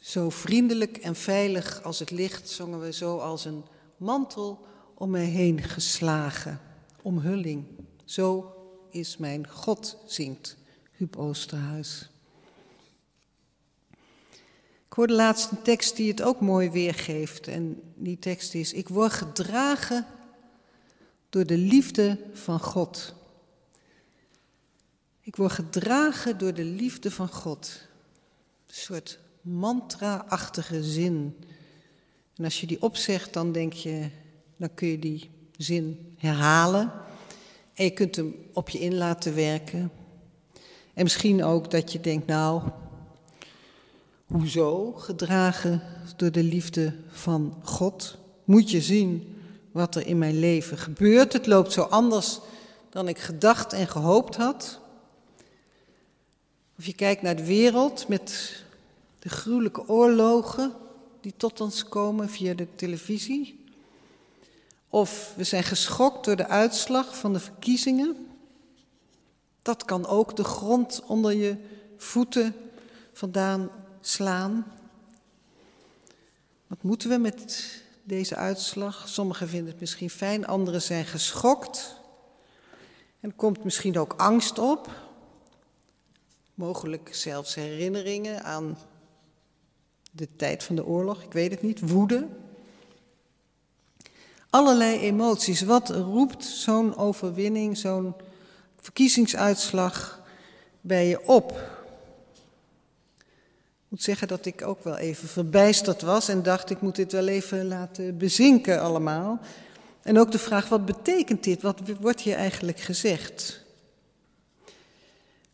Zo 0.00 0.30
vriendelijk 0.30 0.96
en 0.96 1.16
veilig 1.16 1.82
als 1.82 1.98
het 1.98 2.10
licht 2.10 2.48
zongen 2.48 2.80
we 2.80 2.92
zo 2.92 3.18
als 3.18 3.44
een 3.44 3.64
mantel 3.96 4.66
om 4.94 5.10
mij 5.10 5.24
heen 5.24 5.62
geslagen. 5.62 6.60
Omhulling. 7.02 7.64
Zo 8.04 8.54
is 8.90 9.16
mijn 9.16 9.48
God, 9.48 9.96
zingt 10.06 10.56
Huub 10.92 11.16
Oosterhuis. 11.16 12.08
Ik 14.86 15.00
hoorde 15.00 15.14
laatst 15.14 15.50
een 15.50 15.62
tekst 15.62 15.96
die 15.96 16.10
het 16.10 16.22
ook 16.22 16.40
mooi 16.40 16.70
weergeeft. 16.70 17.48
En 17.48 17.82
die 17.94 18.18
tekst 18.18 18.54
is: 18.54 18.72
Ik 18.72 18.88
word 18.88 19.12
gedragen 19.12 20.06
door 21.34 21.46
de 21.46 21.58
liefde 21.58 22.18
van 22.32 22.60
God. 22.60 23.14
Ik 25.20 25.36
word 25.36 25.52
gedragen 25.52 26.38
door 26.38 26.54
de 26.54 26.64
liefde 26.64 27.10
van 27.10 27.28
God. 27.28 27.80
Een 28.66 28.74
soort 28.74 29.18
mantra-achtige 29.40 30.82
zin. 30.82 31.36
En 32.36 32.44
als 32.44 32.60
je 32.60 32.66
die 32.66 32.82
opzegt, 32.82 33.32
dan 33.32 33.52
denk 33.52 33.72
je, 33.72 34.08
dan 34.56 34.74
kun 34.74 34.88
je 34.88 34.98
die 34.98 35.30
zin 35.56 36.14
herhalen. 36.16 36.92
En 37.74 37.84
je 37.84 37.90
kunt 37.90 38.16
hem 38.16 38.34
op 38.52 38.68
je 38.68 38.78
in 38.78 38.94
laten 38.94 39.34
werken. 39.34 39.90
En 40.94 41.02
misschien 41.02 41.44
ook 41.44 41.70
dat 41.70 41.92
je 41.92 42.00
denkt, 42.00 42.26
nou, 42.26 42.62
Hoezo? 44.26 44.92
Gedragen 44.92 45.82
door 46.16 46.32
de 46.32 46.42
liefde 46.42 46.94
van 47.08 47.56
God. 47.62 48.18
Moet 48.44 48.70
je 48.70 48.80
zien 48.80 49.33
wat 49.74 49.94
er 49.94 50.06
in 50.06 50.18
mijn 50.18 50.38
leven 50.38 50.78
gebeurt. 50.78 51.32
Het 51.32 51.46
loopt 51.46 51.72
zo 51.72 51.82
anders 51.82 52.40
dan 52.90 53.08
ik 53.08 53.18
gedacht 53.18 53.72
en 53.72 53.88
gehoopt 53.88 54.36
had. 54.36 54.80
Of 56.78 56.86
je 56.86 56.94
kijkt 56.94 57.22
naar 57.22 57.36
de 57.36 57.44
wereld 57.44 58.08
met 58.08 58.62
de 59.18 59.28
gruwelijke 59.28 59.88
oorlogen 59.88 60.72
die 61.20 61.34
tot 61.36 61.60
ons 61.60 61.84
komen 61.84 62.28
via 62.28 62.54
de 62.54 62.66
televisie. 62.74 63.64
Of 64.88 65.32
we 65.36 65.44
zijn 65.44 65.64
geschokt 65.64 66.24
door 66.24 66.36
de 66.36 66.48
uitslag 66.48 67.18
van 67.18 67.32
de 67.32 67.40
verkiezingen. 67.40 68.28
Dat 69.62 69.84
kan 69.84 70.06
ook 70.06 70.36
de 70.36 70.44
grond 70.44 71.02
onder 71.06 71.32
je 71.32 71.56
voeten 71.96 72.54
vandaan 73.12 73.70
slaan. 74.00 74.66
Wat 76.66 76.82
moeten 76.82 77.08
we 77.08 77.18
met 77.18 77.82
deze 78.04 78.36
uitslag? 78.36 79.08
Sommigen 79.08 79.48
vinden 79.48 79.70
het 79.70 79.80
misschien 79.80 80.10
fijn, 80.10 80.46
anderen 80.46 80.82
zijn 80.82 81.04
geschokt. 81.04 82.00
En 83.20 83.28
er 83.28 83.36
komt 83.36 83.64
misschien 83.64 83.98
ook 83.98 84.14
angst 84.16 84.58
op. 84.58 84.90
Mogelijk 86.54 87.14
zelfs 87.14 87.54
herinneringen 87.54 88.42
aan 88.44 88.78
de 90.10 90.36
tijd 90.36 90.64
van 90.64 90.76
de 90.76 90.84
oorlog, 90.84 91.22
ik 91.22 91.32
weet 91.32 91.50
het 91.50 91.62
niet, 91.62 91.90
woede. 91.90 92.26
Allerlei 94.50 94.98
emoties. 94.98 95.62
Wat 95.62 95.90
roept 95.90 96.44
zo'n 96.44 96.96
overwinning, 96.96 97.76
zo'n 97.76 98.14
verkiezingsuitslag 98.80 100.22
bij 100.80 101.08
je 101.08 101.26
op? 101.26 101.73
Moet 103.94 104.02
zeggen 104.02 104.28
dat 104.28 104.46
ik 104.46 104.66
ook 104.66 104.84
wel 104.84 104.96
even 104.96 105.28
verbijsterd 105.28 106.02
was 106.02 106.28
en 106.28 106.42
dacht 106.42 106.70
ik 106.70 106.80
moet 106.80 106.96
dit 106.96 107.12
wel 107.12 107.26
even 107.26 107.66
laten 107.66 108.18
bezinken 108.18 108.80
allemaal. 108.80 109.38
En 110.02 110.18
ook 110.18 110.32
de 110.32 110.38
vraag 110.38 110.68
wat 110.68 110.84
betekent 110.86 111.44
dit? 111.44 111.62
Wat 111.62 111.80
wordt 112.00 112.20
hier 112.20 112.36
eigenlijk 112.36 112.80
gezegd? 112.80 113.64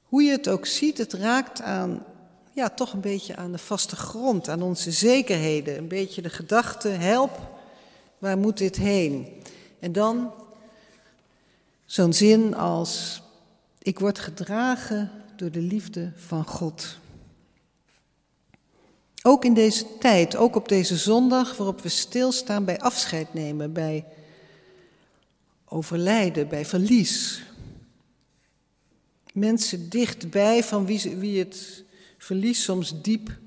Hoe 0.02 0.22
je 0.22 0.30
het 0.30 0.48
ook 0.48 0.66
ziet, 0.66 0.98
het 0.98 1.12
raakt 1.12 1.60
aan, 1.60 2.04
ja, 2.52 2.68
toch 2.68 2.92
een 2.92 3.00
beetje 3.00 3.36
aan 3.36 3.52
de 3.52 3.58
vaste 3.58 3.96
grond, 3.96 4.48
aan 4.48 4.62
onze 4.62 4.90
zekerheden. 4.90 5.78
Een 5.78 5.88
beetje 5.88 6.22
de 6.22 6.30
gedachte, 6.30 6.88
help, 6.88 7.38
waar 8.18 8.38
moet 8.38 8.58
dit 8.58 8.76
heen? 8.76 9.42
En 9.80 9.92
dan 9.92 10.32
zo'n 11.84 12.12
zin 12.12 12.54
als, 12.54 13.22
ik 13.78 13.98
word 13.98 14.18
gedragen 14.18 15.10
door 15.36 15.50
de 15.50 15.62
liefde 15.62 16.12
van 16.16 16.44
God. 16.44 16.99
Ook 19.22 19.44
in 19.44 19.54
deze 19.54 19.98
tijd, 19.98 20.36
ook 20.36 20.56
op 20.56 20.68
deze 20.68 20.96
zondag 20.96 21.56
waarop 21.56 21.80
we 21.80 21.88
stilstaan 21.88 22.64
bij 22.64 22.80
afscheid 22.80 23.34
nemen, 23.34 23.72
bij 23.72 24.04
overlijden, 25.64 26.48
bij 26.48 26.64
verlies. 26.64 27.42
Mensen 29.32 29.88
dichtbij 29.88 30.64
van 30.64 30.86
wie, 30.86 31.16
wie 31.16 31.38
het 31.38 31.84
verlies 32.18 32.62
soms 32.62 33.02
diep 33.02 33.38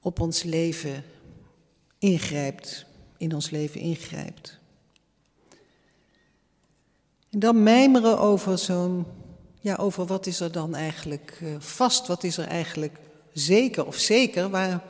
op 0.00 0.20
ons 0.20 0.42
leven 0.42 1.04
ingrijpt, 1.98 2.84
in 3.16 3.34
ons 3.34 3.50
leven 3.50 3.80
ingrijpt. 3.80 4.58
En 7.30 7.38
dan 7.38 7.62
mijmeren 7.62 8.18
over 8.18 8.58
zo'n, 8.58 9.06
ja, 9.60 9.74
over 9.74 10.06
wat 10.06 10.26
is 10.26 10.40
er 10.40 10.52
dan 10.52 10.74
eigenlijk 10.74 11.38
eh, 11.40 11.48
vast, 11.58 12.06
wat 12.06 12.24
is 12.24 12.36
er 12.36 12.46
eigenlijk 12.46 12.98
zeker 13.32 13.86
of 13.86 13.96
zeker, 13.96 14.50
waar 14.50 14.82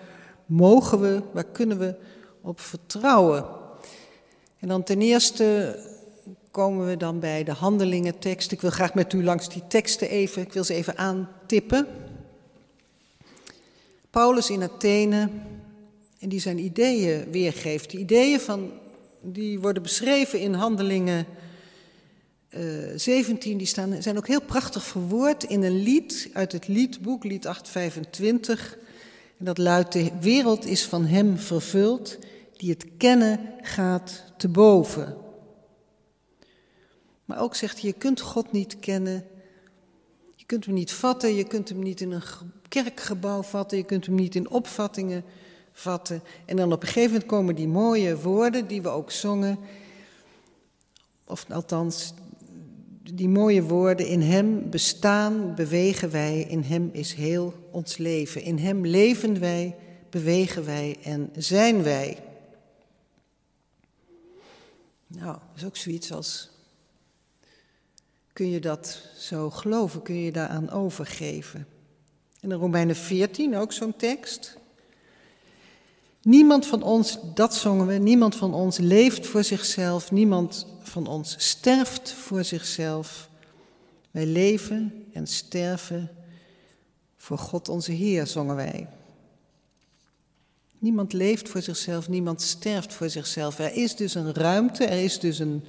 mogen 0.46 1.00
we, 1.00 1.22
waar 1.32 1.44
kunnen 1.44 1.78
we 1.78 1.94
op 2.40 2.60
vertrouwen? 2.60 3.44
En 4.58 4.68
dan 4.68 4.82
ten 4.82 5.00
eerste 5.00 5.78
komen 6.50 6.86
we 6.86 6.96
dan 6.96 7.20
bij 7.20 7.44
de 7.44 7.52
handelingentekst. 7.52 8.52
Ik 8.52 8.60
wil 8.60 8.70
graag 8.70 8.94
met 8.94 9.12
u 9.12 9.24
langs 9.24 9.48
die 9.48 9.62
teksten 9.68 10.08
even, 10.08 10.42
ik 10.42 10.52
wil 10.52 10.64
ze 10.64 10.74
even 10.74 10.98
aantippen. 10.98 11.86
Paulus 14.10 14.50
in 14.50 14.62
Athene, 14.62 15.28
en 16.18 16.28
die 16.28 16.40
zijn 16.40 16.58
ideeën 16.58 17.30
weergeeft. 17.30 17.90
Die 17.90 18.00
ideeën 18.00 18.40
van, 18.40 18.70
die 19.20 19.60
worden 19.60 19.82
beschreven 19.82 20.40
in 20.40 20.54
handelingen 20.54 21.26
17, 22.96 23.58
die 23.58 23.66
staan, 23.66 24.02
zijn 24.02 24.16
ook 24.16 24.26
heel 24.26 24.42
prachtig 24.42 24.84
verwoord 24.84 25.44
in 25.44 25.62
een 25.62 25.82
lied 25.82 26.30
uit 26.32 26.52
het 26.52 26.68
liedboek, 26.68 27.24
lied 27.24 27.46
825. 27.46 28.78
En 29.38 29.44
dat 29.44 29.58
luidt, 29.58 29.92
de 29.92 30.10
wereld 30.20 30.66
is 30.66 30.84
van 30.84 31.04
hem 31.04 31.38
vervuld, 31.38 32.18
die 32.56 32.70
het 32.70 32.86
kennen 32.96 33.40
gaat 33.60 34.24
te 34.36 34.48
boven. 34.48 35.16
Maar 37.24 37.40
ook 37.40 37.54
zegt 37.54 37.80
hij, 37.80 37.90
je 37.90 37.96
kunt 37.96 38.20
God 38.20 38.52
niet 38.52 38.78
kennen, 38.78 39.24
je 40.36 40.44
kunt 40.46 40.64
hem 40.64 40.74
niet 40.74 40.92
vatten, 40.92 41.34
je 41.34 41.44
kunt 41.44 41.68
hem 41.68 41.82
niet 41.82 42.00
in 42.00 42.12
een 42.12 42.22
kerkgebouw 42.68 43.42
vatten, 43.42 43.78
je 43.78 43.84
kunt 43.84 44.06
hem 44.06 44.14
niet 44.14 44.34
in 44.34 44.50
opvattingen 44.50 45.24
vatten. 45.72 46.22
En 46.44 46.56
dan 46.56 46.72
op 46.72 46.82
een 46.82 46.88
gegeven 46.88 47.10
moment 47.10 47.28
komen 47.28 47.54
die 47.54 47.68
mooie 47.68 48.20
woorden 48.20 48.66
die 48.66 48.82
we 48.82 48.88
ook 48.88 49.10
zongen, 49.10 49.58
of 51.26 51.46
althans 51.50 52.14
die 53.10 53.28
mooie 53.28 53.62
woorden, 53.62 54.06
in 54.06 54.20
Hem 54.20 54.70
bestaan, 54.70 55.54
bewegen 55.54 56.10
wij, 56.10 56.40
in 56.40 56.62
Hem 56.62 56.90
is 56.92 57.14
heel 57.14 57.54
ons 57.70 57.96
leven. 57.96 58.42
In 58.42 58.58
Hem 58.58 58.86
leven 58.86 59.40
wij, 59.40 59.76
bewegen 60.10 60.64
wij 60.64 60.96
en 61.02 61.30
zijn 61.36 61.82
wij. 61.82 62.18
Nou, 65.06 65.32
dat 65.32 65.56
is 65.56 65.64
ook 65.64 65.76
zoiets 65.76 66.12
als, 66.12 66.50
kun 68.32 68.50
je 68.50 68.60
dat 68.60 69.02
zo 69.16 69.50
geloven, 69.50 70.02
kun 70.02 70.14
je 70.14 70.32
daaraan 70.32 70.70
overgeven? 70.70 71.66
En 72.40 72.50
in 72.50 72.56
Romeinen 72.56 72.96
14 72.96 73.56
ook 73.56 73.72
zo'n 73.72 73.96
tekst. 73.96 74.56
Niemand 76.22 76.66
van 76.66 76.82
ons, 76.82 77.18
dat 77.34 77.54
zongen 77.54 77.86
we, 77.86 77.94
niemand 77.94 78.36
van 78.36 78.54
ons 78.54 78.78
leeft 78.78 79.26
voor 79.26 79.44
zichzelf, 79.44 80.10
niemand 80.10 80.66
van 80.82 81.06
ons 81.06 81.34
sterft 81.38 82.12
voor 82.12 82.44
zichzelf. 82.44 83.28
Wij 84.10 84.26
leven 84.26 85.04
en 85.12 85.26
sterven 85.26 86.10
voor 87.16 87.38
God 87.38 87.68
onze 87.68 87.92
Heer, 87.92 88.26
zongen 88.26 88.56
wij. 88.56 88.88
Niemand 90.78 91.12
leeft 91.12 91.48
voor 91.48 91.62
zichzelf, 91.62 92.08
niemand 92.08 92.42
sterft 92.42 92.92
voor 92.92 93.10
zichzelf. 93.10 93.58
Er 93.58 93.72
is 93.74 93.96
dus 93.96 94.14
een 94.14 94.34
ruimte, 94.34 94.84
er 94.84 95.04
is 95.04 95.20
dus 95.20 95.38
een 95.38 95.64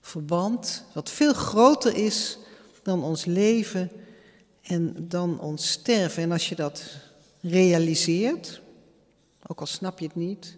verband 0.00 0.84
wat 0.92 1.10
veel 1.10 1.32
groter 1.32 1.96
is 1.96 2.38
dan 2.82 3.04
ons 3.04 3.24
leven 3.24 3.90
en 4.62 5.08
dan 5.08 5.40
ons 5.40 5.70
sterven. 5.70 6.22
En 6.22 6.32
als 6.32 6.48
je 6.48 6.54
dat 6.54 6.84
realiseert, 7.40 8.60
ook 9.46 9.60
al 9.60 9.66
snap 9.66 9.98
je 9.98 10.06
het 10.06 10.16
niet, 10.16 10.56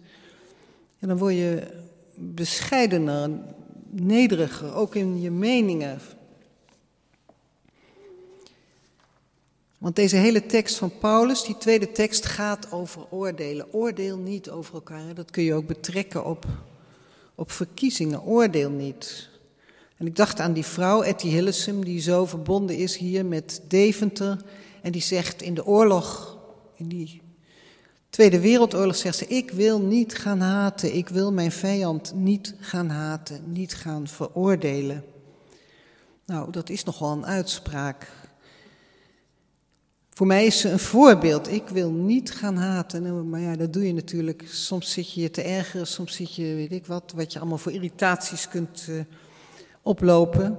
dan 0.99 1.17
word 1.17 1.33
je 1.33 1.83
bescheidener, 2.15 3.29
nederiger, 3.89 4.73
ook 4.73 4.95
in 4.95 5.21
je 5.21 5.31
meningen. 5.31 5.99
Want 9.77 9.95
deze 9.95 10.15
hele 10.15 10.45
tekst 10.45 10.77
van 10.77 10.91
Paulus, 10.99 11.43
die 11.43 11.57
tweede 11.57 11.91
tekst, 11.91 12.25
gaat 12.25 12.71
over 12.71 13.05
oordelen. 13.09 13.73
Oordeel 13.73 14.17
niet 14.17 14.49
over 14.49 14.73
elkaar. 14.73 15.13
Dat 15.13 15.31
kun 15.31 15.43
je 15.43 15.53
ook 15.53 15.67
betrekken 15.67 16.25
op, 16.25 16.45
op 17.35 17.51
verkiezingen. 17.51 18.23
Oordeel 18.23 18.69
niet. 18.69 19.29
En 19.97 20.05
ik 20.05 20.15
dacht 20.15 20.39
aan 20.39 20.53
die 20.53 20.65
vrouw, 20.65 21.01
Etty 21.01 21.27
Hillesum, 21.27 21.85
die 21.85 22.01
zo 22.01 22.25
verbonden 22.25 22.77
is 22.77 22.97
hier 22.97 23.25
met 23.25 23.61
Deventer. 23.67 24.41
En 24.81 24.91
die 24.91 25.01
zegt 25.01 25.41
in 25.41 25.53
de 25.53 25.65
oorlog, 25.65 26.37
in 26.75 26.87
die 26.87 27.21
Tweede 28.15 28.39
Wereldoorlog 28.39 28.95
zegt 28.95 29.17
ze, 29.17 29.27
ik 29.27 29.51
wil 29.51 29.81
niet 29.81 30.15
gaan 30.15 30.39
haten, 30.39 30.95
ik 30.95 31.09
wil 31.09 31.31
mijn 31.31 31.51
vijand 31.51 32.13
niet 32.13 32.55
gaan 32.59 32.89
haten, 32.89 33.41
niet 33.45 33.73
gaan 33.73 34.07
veroordelen. 34.07 35.03
Nou, 36.25 36.51
dat 36.51 36.69
is 36.69 36.83
nogal 36.83 37.11
een 37.11 37.25
uitspraak. 37.25 38.11
Voor 40.09 40.27
mij 40.27 40.45
is 40.45 40.59
ze 40.59 40.69
een 40.69 40.79
voorbeeld. 40.79 41.51
Ik 41.51 41.67
wil 41.67 41.91
niet 41.91 42.31
gaan 42.31 42.55
haten. 42.55 43.03
Nou, 43.03 43.23
maar 43.23 43.39
ja, 43.39 43.55
dat 43.55 43.73
doe 43.73 43.87
je 43.87 43.93
natuurlijk. 43.93 44.43
Soms 44.47 44.91
zit 44.91 45.13
je 45.13 45.21
je 45.21 45.31
te 45.31 45.41
ergeren, 45.41 45.87
soms 45.87 46.15
zit 46.15 46.35
je, 46.35 46.43
weet 46.43 46.71
ik 46.71 46.85
wat, 46.85 47.13
wat 47.15 47.33
je 47.33 47.39
allemaal 47.39 47.57
voor 47.57 47.71
irritaties 47.71 48.47
kunt 48.47 48.85
uh, 48.89 48.99
oplopen. 49.81 50.57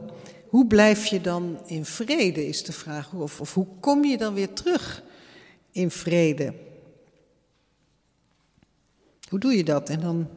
Hoe 0.48 0.66
blijf 0.66 1.06
je 1.06 1.20
dan 1.20 1.60
in 1.66 1.84
vrede, 1.84 2.46
is 2.46 2.64
de 2.64 2.72
vraag. 2.72 3.12
Of, 3.12 3.40
of 3.40 3.54
hoe 3.54 3.66
kom 3.80 4.04
je 4.04 4.18
dan 4.18 4.34
weer 4.34 4.52
terug 4.52 5.02
in 5.72 5.90
vrede? 5.90 6.65
Hoe 9.28 9.38
doe 9.38 9.56
je 9.56 9.64
dat? 9.64 9.88
En 9.90 10.00
dan, 10.00 10.28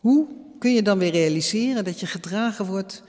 hoe 0.00 0.26
kun 0.58 0.74
je 0.74 0.82
dan 0.82 0.98
weer 0.98 1.10
realiseren 1.10 1.84
dat 1.84 2.00
je 2.00 2.06
gedragen 2.06 2.66
wordt 2.66 3.02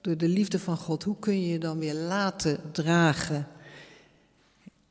door 0.00 0.16
de 0.16 0.28
liefde 0.28 0.58
van 0.58 0.76
God? 0.76 1.02
Hoe 1.02 1.16
kun 1.18 1.40
je 1.40 1.48
je 1.48 1.58
dan 1.58 1.78
weer 1.78 1.94
laten 1.94 2.60
dragen? 2.72 3.46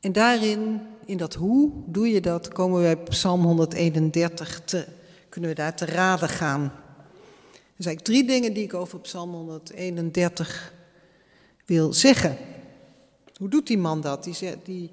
En 0.00 0.12
daarin, 0.12 0.80
in 1.04 1.16
dat 1.16 1.34
hoe 1.34 1.70
doe 1.86 2.08
je 2.08 2.20
dat, 2.20 2.48
komen 2.48 2.80
we 2.80 2.96
bij 2.96 3.04
Psalm 3.04 3.42
131 3.42 4.60
te, 4.64 4.86
kunnen 5.28 5.50
we 5.50 5.56
daar 5.56 5.76
te 5.76 5.84
raden 5.84 6.28
gaan. 6.28 6.62
Er 7.76 7.84
zijn 7.84 7.96
drie 7.96 8.24
dingen 8.24 8.52
die 8.52 8.64
ik 8.64 8.74
over 8.74 9.00
Psalm 9.00 9.32
131 9.32 10.72
wil 11.64 11.92
zeggen. 11.92 12.36
Hoe 13.36 13.48
doet 13.48 13.66
die 13.66 13.78
man 13.78 14.00
dat? 14.00 14.24
Die, 14.24 14.36
die 14.64 14.90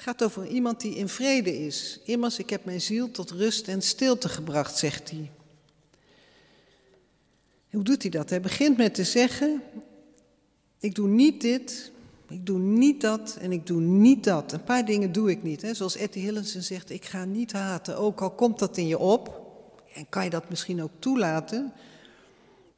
het 0.00 0.08
gaat 0.08 0.22
over 0.22 0.46
iemand 0.46 0.80
die 0.80 0.94
in 0.94 1.08
vrede 1.08 1.64
is. 1.66 2.00
Immers, 2.04 2.38
ik 2.38 2.50
heb 2.50 2.64
mijn 2.64 2.80
ziel 2.80 3.10
tot 3.10 3.30
rust 3.30 3.68
en 3.68 3.82
stilte 3.82 4.28
gebracht, 4.28 4.78
zegt 4.78 5.10
hij. 5.10 5.30
Hoe 7.70 7.82
doet 7.82 8.02
hij 8.02 8.10
dat? 8.10 8.30
Hij 8.30 8.40
begint 8.40 8.76
met 8.76 8.94
te 8.94 9.04
zeggen: 9.04 9.62
Ik 10.78 10.94
doe 10.94 11.08
niet 11.08 11.40
dit, 11.40 11.90
ik 12.28 12.46
doe 12.46 12.58
niet 12.58 13.00
dat 13.00 13.36
en 13.40 13.52
ik 13.52 13.66
doe 13.66 13.80
niet 13.80 14.24
dat. 14.24 14.52
Een 14.52 14.64
paar 14.64 14.84
dingen 14.84 15.12
doe 15.12 15.30
ik 15.30 15.42
niet. 15.42 15.62
Hè? 15.62 15.74
Zoals 15.74 15.96
Etty 15.96 16.20
Hillensen 16.20 16.62
zegt: 16.62 16.90
Ik 16.90 17.04
ga 17.04 17.24
niet 17.24 17.52
haten, 17.52 17.96
ook 17.96 18.20
al 18.20 18.30
komt 18.30 18.58
dat 18.58 18.76
in 18.76 18.86
je 18.86 18.98
op. 18.98 19.52
En 19.94 20.06
kan 20.08 20.24
je 20.24 20.30
dat 20.30 20.50
misschien 20.50 20.82
ook 20.82 20.92
toelaten? 20.98 21.72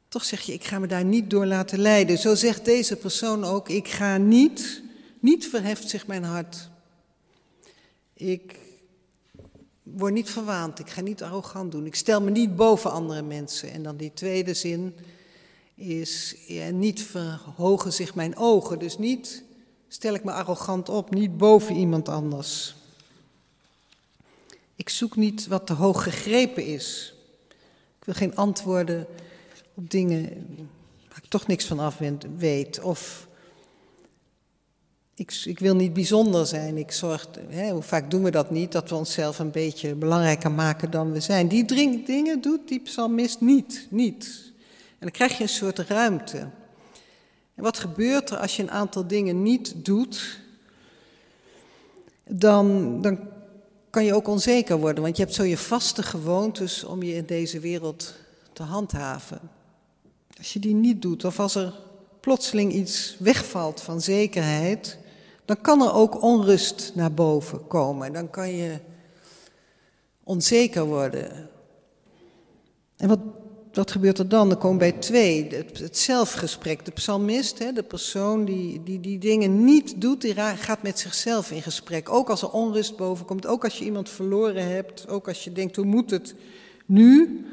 Toch 0.07 0.23
zeg 0.23 0.41
je: 0.41 0.53
Ik 0.53 0.63
ga 0.63 0.79
me 0.79 0.87
daar 0.87 1.05
niet 1.05 1.29
door 1.29 1.45
laten 1.45 1.79
leiden. 1.79 2.17
Zo 2.17 2.35
zegt 2.35 2.65
deze 2.65 2.95
persoon 2.95 3.43
ook: 3.43 3.69
Ik 3.69 3.87
ga 3.87 4.17
niet, 4.17 4.81
niet 5.19 5.47
verheft 5.47 5.89
zich 5.89 6.07
mijn 6.07 6.23
hart. 6.23 6.71
Ik 8.23 8.59
word 9.83 10.13
niet 10.13 10.29
verwaand, 10.29 10.79
ik 10.79 10.89
ga 10.89 11.01
niet 11.01 11.23
arrogant 11.23 11.71
doen, 11.71 11.85
ik 11.85 11.95
stel 11.95 12.21
me 12.21 12.29
niet 12.29 12.55
boven 12.55 12.91
andere 12.91 13.21
mensen. 13.21 13.71
En 13.71 13.83
dan 13.83 13.97
die 13.97 14.11
tweede 14.13 14.53
zin 14.53 14.95
is, 15.75 16.35
niet 16.71 17.03
verhogen 17.03 17.93
zich 17.93 18.15
mijn 18.15 18.37
ogen, 18.37 18.79
dus 18.79 18.97
niet 18.97 19.43
stel 19.87 20.13
ik 20.13 20.23
me 20.23 20.31
arrogant 20.31 20.89
op, 20.89 21.13
niet 21.13 21.37
boven 21.37 21.75
iemand 21.75 22.09
anders. 22.09 22.75
Ik 24.75 24.89
zoek 24.89 25.15
niet 25.15 25.47
wat 25.47 25.67
te 25.67 25.73
hoog 25.73 26.03
gegrepen 26.03 26.65
is. 26.65 27.13
Ik 27.99 28.05
wil 28.05 28.13
geen 28.13 28.35
antwoorden 28.35 29.07
op 29.73 29.89
dingen 29.89 30.23
waar 31.07 31.19
ik 31.23 31.29
toch 31.29 31.47
niks 31.47 31.65
van 31.65 31.79
af 31.79 31.99
weet. 32.37 32.79
Of 32.79 33.27
ik, 35.15 35.41
ik, 35.45 35.59
wil 35.59 35.75
niet 35.75 35.93
bijzonder 35.93 36.45
zijn. 36.45 36.77
Ik 36.77 36.91
zorg, 36.91 37.27
hè, 37.49 37.71
hoe 37.71 37.81
vaak 37.81 38.11
doen 38.11 38.23
we 38.23 38.31
dat 38.31 38.51
niet, 38.51 38.71
dat 38.71 38.89
we 38.89 38.95
onszelf 38.95 39.39
een 39.39 39.51
beetje 39.51 39.95
belangrijker 39.95 40.51
maken 40.51 40.91
dan 40.91 41.11
we 41.11 41.19
zijn. 41.19 41.47
Die 41.47 41.65
drink, 41.65 42.05
dingen 42.05 42.41
doet 42.41 42.67
die 42.67 42.79
psalmist 42.79 43.41
niet, 43.41 43.87
niet. 43.89 44.51
En 44.89 44.99
dan 44.99 45.11
krijg 45.11 45.37
je 45.37 45.43
een 45.43 45.49
soort 45.49 45.79
ruimte. 45.79 46.37
En 47.55 47.63
wat 47.63 47.79
gebeurt 47.79 48.29
er 48.29 48.37
als 48.37 48.55
je 48.55 48.63
een 48.63 48.71
aantal 48.71 49.07
dingen 49.07 49.43
niet 49.43 49.73
doet? 49.85 50.39
Dan, 52.27 53.01
dan 53.01 53.19
kan 53.89 54.05
je 54.05 54.13
ook 54.13 54.27
onzeker 54.27 54.77
worden, 54.77 55.03
want 55.03 55.17
je 55.17 55.23
hebt 55.23 55.35
zo 55.35 55.43
je 55.43 55.57
vaste 55.57 56.03
gewoontes 56.03 56.83
om 56.83 57.03
je 57.03 57.13
in 57.13 57.25
deze 57.25 57.59
wereld 57.59 58.13
te 58.53 58.63
handhaven. 58.63 59.39
Als 60.37 60.53
je 60.53 60.59
die 60.59 60.73
niet 60.73 61.01
doet, 61.01 61.25
of 61.25 61.39
als 61.39 61.55
er 61.55 61.73
plotseling 62.19 62.73
iets 62.73 63.15
wegvalt 63.19 63.81
van 63.81 64.01
zekerheid, 64.01 64.97
dan 65.45 65.61
kan 65.61 65.81
er 65.81 65.93
ook 65.93 66.21
onrust 66.21 66.91
naar 66.95 67.13
boven 67.13 67.67
komen. 67.67 68.13
Dan 68.13 68.29
kan 68.29 68.49
je 68.49 68.79
onzeker 70.23 70.85
worden. 70.85 71.49
En 72.97 73.07
wat, 73.07 73.19
wat 73.73 73.91
gebeurt 73.91 74.19
er 74.19 74.29
dan? 74.29 74.49
Dan 74.49 74.57
komen 74.57 74.77
bij 74.77 74.91
twee, 74.91 75.47
het, 75.49 75.79
het 75.79 75.97
zelfgesprek. 75.97 76.85
De 76.85 76.91
psalmist, 76.91 77.59
hè, 77.59 77.71
de 77.71 77.83
persoon 77.83 78.45
die, 78.45 78.83
die 78.83 78.99
die 78.99 79.19
dingen 79.19 79.63
niet 79.63 80.01
doet, 80.01 80.21
die 80.21 80.35
gaat 80.35 80.83
met 80.83 80.99
zichzelf 80.99 81.51
in 81.51 81.61
gesprek. 81.61 82.09
Ook 82.09 82.29
als 82.29 82.41
er 82.41 82.51
onrust 82.51 82.97
boven 82.97 83.25
komt, 83.25 83.45
ook 83.45 83.63
als 83.63 83.77
je 83.77 83.85
iemand 83.85 84.09
verloren 84.09 84.67
hebt, 84.67 85.07
ook 85.07 85.27
als 85.27 85.43
je 85.43 85.51
denkt, 85.51 85.75
hoe 85.75 85.85
moet 85.85 86.11
het 86.11 86.35
nu? 86.85 87.45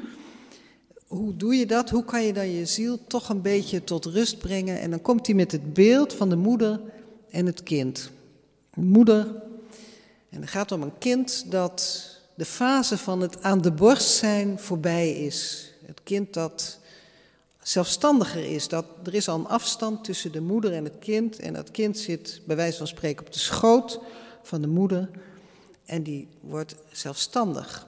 hoe 1.11 1.35
doe 1.35 1.55
je 1.55 1.65
dat? 1.65 1.89
Hoe 1.89 2.05
kan 2.05 2.23
je 2.23 2.33
dan 2.33 2.51
je 2.51 2.65
ziel 2.65 2.99
toch 3.07 3.29
een 3.29 3.41
beetje 3.41 3.83
tot 3.83 4.05
rust 4.05 4.37
brengen? 4.37 4.79
En 4.79 4.89
dan 4.89 5.01
komt 5.01 5.25
hij 5.25 5.35
met 5.35 5.51
het 5.51 5.73
beeld 5.73 6.13
van 6.13 6.29
de 6.29 6.35
moeder 6.35 6.79
en 7.31 7.45
het 7.45 7.63
kind. 7.63 8.09
De 8.73 8.81
moeder, 8.81 9.27
en 10.29 10.41
het 10.41 10.49
gaat 10.49 10.71
om 10.71 10.81
een 10.81 10.97
kind 10.97 11.51
dat 11.51 12.05
de 12.35 12.45
fase 12.45 12.97
van 12.97 13.21
het 13.21 13.43
aan 13.43 13.61
de 13.61 13.71
borst 13.71 14.09
zijn 14.09 14.59
voorbij 14.59 15.11
is. 15.11 15.71
Het 15.85 16.01
kind 16.03 16.33
dat 16.33 16.79
zelfstandiger 17.61 18.51
is. 18.51 18.67
Dat, 18.67 18.85
er 19.03 19.13
is 19.13 19.27
al 19.27 19.39
een 19.39 19.47
afstand 19.47 20.03
tussen 20.03 20.31
de 20.31 20.41
moeder 20.41 20.73
en 20.73 20.83
het 20.83 20.99
kind. 20.99 21.39
En 21.39 21.53
dat 21.53 21.71
kind 21.71 21.97
zit 21.97 22.41
bij 22.45 22.55
wijze 22.55 22.77
van 22.77 22.87
spreken 22.87 23.25
op 23.25 23.33
de 23.33 23.39
schoot 23.39 23.99
van 24.43 24.61
de 24.61 24.67
moeder. 24.67 25.09
En 25.85 26.03
die 26.03 26.27
wordt 26.39 26.75
zelfstandig. 26.91 27.87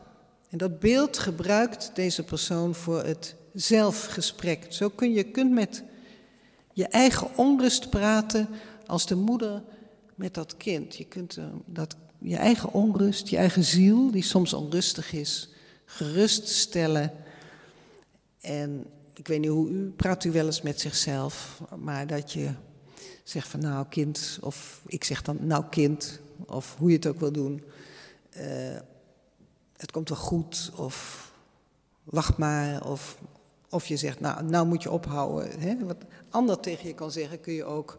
En 0.49 0.57
dat 0.57 0.79
beeld 0.79 1.17
gebruikt 1.17 1.91
deze 1.93 2.23
persoon 2.23 2.75
voor 2.75 3.03
het 3.03 3.35
zelfgesprek. 3.53 4.65
Zo 4.69 4.89
kun 4.89 5.13
je 5.13 5.23
kunt 5.23 5.51
met 5.51 5.83
je 6.73 6.87
eigen 6.87 7.27
onrust 7.35 7.89
praten 7.89 8.47
als 8.93 9.05
de 9.05 9.15
moeder 9.15 9.63
met 10.15 10.33
dat 10.33 10.57
kind. 10.57 10.95
Je 10.95 11.05
kunt 11.05 11.37
eh, 11.37 11.45
dat, 11.65 11.95
je 12.19 12.35
eigen 12.35 12.73
onrust, 12.73 13.27
je 13.27 13.37
eigen 13.37 13.63
ziel, 13.63 14.11
die 14.11 14.23
soms 14.23 14.53
onrustig 14.53 15.13
is, 15.13 15.49
geruststellen. 15.85 17.11
En 18.41 18.85
ik 19.13 19.27
weet 19.27 19.39
niet 19.39 19.49
hoe 19.49 19.69
u, 19.69 19.89
praat 19.89 20.23
u 20.23 20.31
wel 20.31 20.45
eens 20.45 20.61
met 20.61 20.79
zichzelf, 20.79 21.61
maar 21.79 22.07
dat 22.07 22.31
je 22.31 22.49
zegt 23.23 23.47
van 23.47 23.59
nou 23.59 23.85
kind, 23.89 24.37
of 24.41 24.81
ik 24.85 25.03
zeg 25.03 25.21
dan 25.21 25.37
nou 25.41 25.63
kind, 25.69 26.19
of 26.45 26.75
hoe 26.77 26.89
je 26.89 26.95
het 26.95 27.07
ook 27.07 27.19
wil 27.19 27.31
doen. 27.31 27.63
Uh, 28.37 28.77
het 29.77 29.91
komt 29.91 30.09
wel 30.09 30.17
goed, 30.17 30.71
of 30.75 31.31
wacht 32.03 32.37
maar, 32.37 32.87
of, 32.87 33.17
of 33.69 33.85
je 33.85 33.97
zegt, 33.97 34.19
nou, 34.19 34.43
nou 34.43 34.67
moet 34.67 34.83
je 34.83 34.91
ophouden. 34.91 35.59
Hè? 35.59 35.85
Wat 35.85 35.97
ander 36.29 36.59
tegen 36.59 36.87
je 36.87 36.93
kan 36.93 37.11
zeggen, 37.11 37.41
kun 37.41 37.53
je 37.53 37.63
ook 37.63 37.97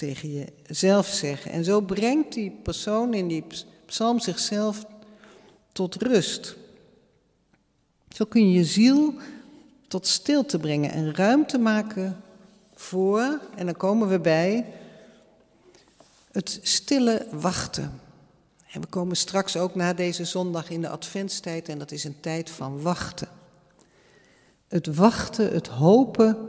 tegen 0.00 0.52
jezelf 0.66 1.06
zeggen. 1.06 1.50
En 1.50 1.64
zo 1.64 1.80
brengt 1.80 2.32
die 2.32 2.50
persoon 2.62 3.14
in 3.14 3.28
die 3.28 3.44
psalm 3.86 4.20
zichzelf 4.20 4.86
tot 5.72 5.94
rust. 5.94 6.56
Zo 8.08 8.24
kun 8.24 8.48
je 8.50 8.58
je 8.58 8.64
ziel 8.64 9.14
tot 9.88 10.06
stilte 10.06 10.58
brengen 10.58 10.90
en 10.90 11.14
ruimte 11.14 11.58
maken 11.58 12.22
voor, 12.74 13.40
en 13.56 13.66
dan 13.66 13.76
komen 13.76 14.08
we 14.08 14.20
bij, 14.20 14.66
het 16.32 16.58
stille 16.62 17.26
wachten. 17.30 18.00
En 18.72 18.80
we 18.80 18.86
komen 18.86 19.16
straks 19.16 19.56
ook 19.56 19.74
na 19.74 19.92
deze 19.92 20.24
zondag 20.24 20.70
in 20.70 20.80
de 20.80 20.88
adventstijd 20.88 21.68
en 21.68 21.78
dat 21.78 21.90
is 21.90 22.04
een 22.04 22.20
tijd 22.20 22.50
van 22.50 22.82
wachten. 22.82 23.28
Het 24.68 24.94
wachten, 24.94 25.52
het 25.52 25.66
hopen 25.66 26.48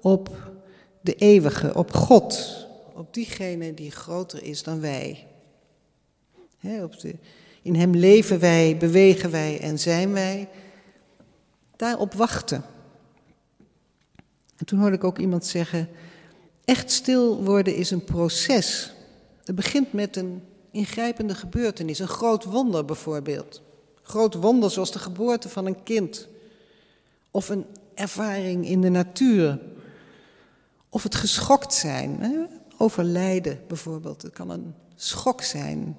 op 0.00 0.36
de 1.00 1.14
eeuwige, 1.14 1.74
op 1.74 1.92
God, 1.92 2.61
op 2.94 3.14
diegene 3.14 3.74
die 3.74 3.90
groter 3.90 4.42
is 4.42 4.62
dan 4.62 4.80
wij. 4.80 5.26
in 7.62 7.74
Hem 7.74 7.94
leven 7.94 8.38
wij, 8.38 8.76
bewegen 8.76 9.30
wij 9.30 9.60
en 9.60 9.78
zijn 9.78 10.12
wij. 10.12 10.48
Daarop 11.76 12.12
wachten. 12.14 12.64
En 14.56 14.66
toen 14.66 14.78
hoorde 14.78 14.96
ik 14.96 15.04
ook 15.04 15.18
iemand 15.18 15.46
zeggen, 15.46 15.88
echt 16.64 16.90
stil 16.90 17.44
worden 17.44 17.74
is 17.74 17.90
een 17.90 18.04
proces. 18.04 18.92
Het 19.44 19.54
begint 19.54 19.92
met 19.92 20.16
een 20.16 20.42
ingrijpende 20.70 21.34
gebeurtenis, 21.34 21.98
een 21.98 22.08
groot 22.08 22.44
wonder 22.44 22.84
bijvoorbeeld. 22.84 23.62
Groot 24.02 24.34
wonder 24.34 24.70
zoals 24.70 24.92
de 24.92 24.98
geboorte 24.98 25.48
van 25.48 25.66
een 25.66 25.82
kind. 25.82 26.28
Of 27.30 27.48
een 27.48 27.66
ervaring 27.94 28.66
in 28.66 28.80
de 28.80 28.88
natuur. 28.88 29.58
Of 30.88 31.02
het 31.02 31.14
geschokt 31.14 31.74
zijn. 31.74 32.20
Overlijden 32.82 33.60
bijvoorbeeld. 33.68 34.22
Het 34.22 34.32
kan 34.32 34.50
een 34.50 34.74
schok 34.96 35.42
zijn. 35.42 35.96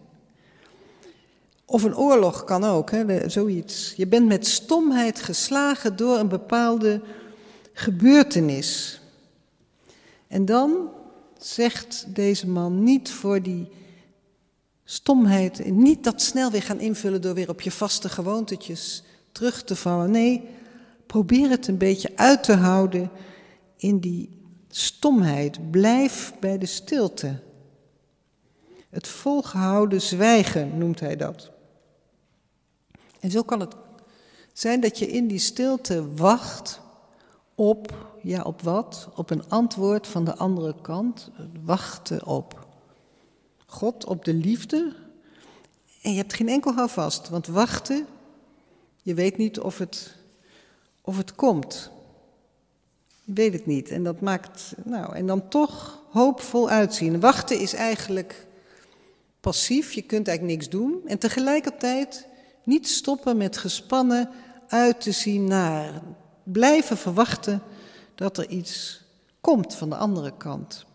Of 1.65 1.83
een 1.83 1.97
oorlog 1.97 2.43
kan 2.43 2.63
ook, 2.63 2.91
hè? 2.91 3.29
zoiets. 3.29 3.93
Je 3.97 4.07
bent 4.07 4.27
met 4.27 4.47
stomheid 4.47 5.21
geslagen 5.21 5.95
door 5.95 6.17
een 6.17 6.27
bepaalde 6.27 7.01
gebeurtenis. 7.73 9.01
En 10.27 10.45
dan 10.45 10.89
zegt 11.37 12.05
deze 12.15 12.47
man 12.47 12.83
niet 12.83 13.11
voor 13.11 13.41
die 13.41 13.67
stomheid, 14.83 15.65
niet 15.71 16.03
dat 16.03 16.21
snel 16.21 16.51
weer 16.51 16.63
gaan 16.63 16.79
invullen 16.79 17.21
door 17.21 17.33
weer 17.33 17.49
op 17.49 17.61
je 17.61 17.71
vaste 17.71 18.09
gewoontetjes 18.09 19.03
terug 19.31 19.63
te 19.63 19.75
vallen. 19.75 20.11
Nee, 20.11 20.49
probeer 21.05 21.49
het 21.49 21.67
een 21.67 21.77
beetje 21.77 22.11
uit 22.15 22.43
te 22.43 22.53
houden 22.53 23.11
in 23.77 23.99
die 23.99 24.42
stomheid. 24.75 25.71
Blijf 25.71 26.33
bij 26.39 26.57
de 26.57 26.65
stilte. 26.65 27.39
Het 28.89 29.07
volgehouden 29.07 30.01
zwijgen 30.01 30.77
noemt 30.77 30.99
hij 30.99 31.15
dat. 31.15 31.51
En 33.19 33.31
zo 33.31 33.41
kan 33.41 33.59
het 33.59 33.75
zijn 34.53 34.79
dat 34.79 34.99
je 34.99 35.07
in 35.07 35.27
die 35.27 35.39
stilte 35.39 36.13
wacht 36.13 36.81
op, 37.55 38.11
ja 38.21 38.41
op 38.41 38.61
wat? 38.61 39.09
Op 39.15 39.29
een 39.29 39.49
antwoord 39.49 40.07
van 40.07 40.23
de 40.23 40.35
andere 40.35 40.75
kant. 40.81 41.31
Wachten 41.63 42.25
op 42.25 42.67
God, 43.65 44.05
op 44.05 44.25
de 44.25 44.33
liefde. 44.33 44.95
En 46.01 46.11
je 46.11 46.17
hebt 46.17 46.33
geen 46.33 46.49
enkel 46.49 46.73
houvast, 46.73 47.29
want 47.29 47.47
wachten, 47.47 48.05
je 49.01 49.13
weet 49.13 49.37
niet 49.37 49.59
of 49.59 49.77
het, 49.77 50.15
of 51.01 51.17
het 51.17 51.35
komt. 51.35 51.91
Je 53.23 53.33
weet 53.33 53.53
het 53.53 53.65
niet. 53.65 53.89
En 53.89 54.03
dat 54.03 54.21
maakt, 54.21 54.73
nou, 54.83 55.15
en 55.15 55.27
dan 55.27 55.47
toch 55.47 56.01
hoopvol 56.09 56.69
uitzien. 56.69 57.19
Wachten 57.19 57.59
is 57.59 57.73
eigenlijk 57.73 58.47
passief, 59.39 59.91
je 59.91 60.01
kunt 60.01 60.27
eigenlijk 60.27 60.57
niks 60.57 60.71
doen. 60.71 61.01
En 61.05 61.17
tegelijkertijd 61.17 62.27
niet 62.63 62.87
stoppen 62.87 63.37
met 63.37 63.57
gespannen 63.57 64.29
uit 64.67 65.01
te 65.01 65.11
zien 65.11 65.47
naar 65.47 66.01
blijven 66.43 66.97
verwachten 66.97 67.61
dat 68.15 68.37
er 68.37 68.49
iets 68.49 69.01
komt 69.41 69.75
van 69.75 69.89
de 69.89 69.95
andere 69.95 70.37
kant. 70.37 70.85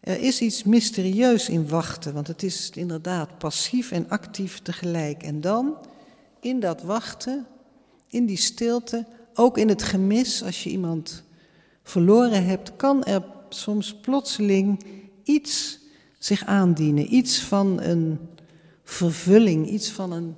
Er 0.00 0.20
is 0.20 0.40
iets 0.40 0.62
mysterieus 0.62 1.48
in 1.48 1.68
wachten, 1.68 2.14
want 2.14 2.26
het 2.26 2.42
is 2.42 2.70
inderdaad 2.70 3.38
passief 3.38 3.90
en 3.90 4.08
actief 4.08 4.58
tegelijk. 4.58 5.22
En 5.22 5.40
dan, 5.40 5.76
in 6.40 6.60
dat 6.60 6.82
wachten, 6.82 7.46
in 8.08 8.26
die 8.26 8.36
stilte, 8.36 9.06
ook 9.34 9.58
in 9.58 9.68
het 9.68 9.82
gemis, 9.82 10.42
als 10.42 10.64
je 10.64 10.70
iemand 10.70 11.22
verloren 11.82 12.44
hebt, 12.44 12.76
kan 12.76 13.04
er 13.04 13.22
soms 13.48 13.94
plotseling 13.94 14.84
iets 15.22 15.78
zich 16.18 16.44
aandienen. 16.44 17.14
Iets 17.14 17.40
van 17.40 17.80
een 17.80 18.18
vervulling, 18.84 19.68
iets 19.68 19.90
van 19.90 20.12
een 20.12 20.36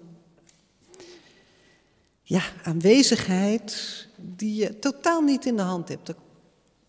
ja, 2.23 2.43
aanwezigheid 2.63 4.07
die 4.17 4.55
je 4.55 4.79
totaal 4.79 5.21
niet 5.21 5.47
in 5.47 5.57
de 5.57 5.63
hand 5.63 5.89
hebt. 5.89 6.09
Er, 6.09 6.17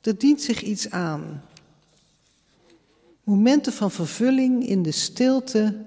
er 0.01 0.17
dient 0.17 0.41
zich 0.41 0.61
iets 0.61 0.89
aan. 0.89 1.43
Momenten 3.23 3.73
van 3.73 3.91
vervulling 3.91 4.67
in 4.67 4.83
de 4.83 4.91
stilte, 4.91 5.85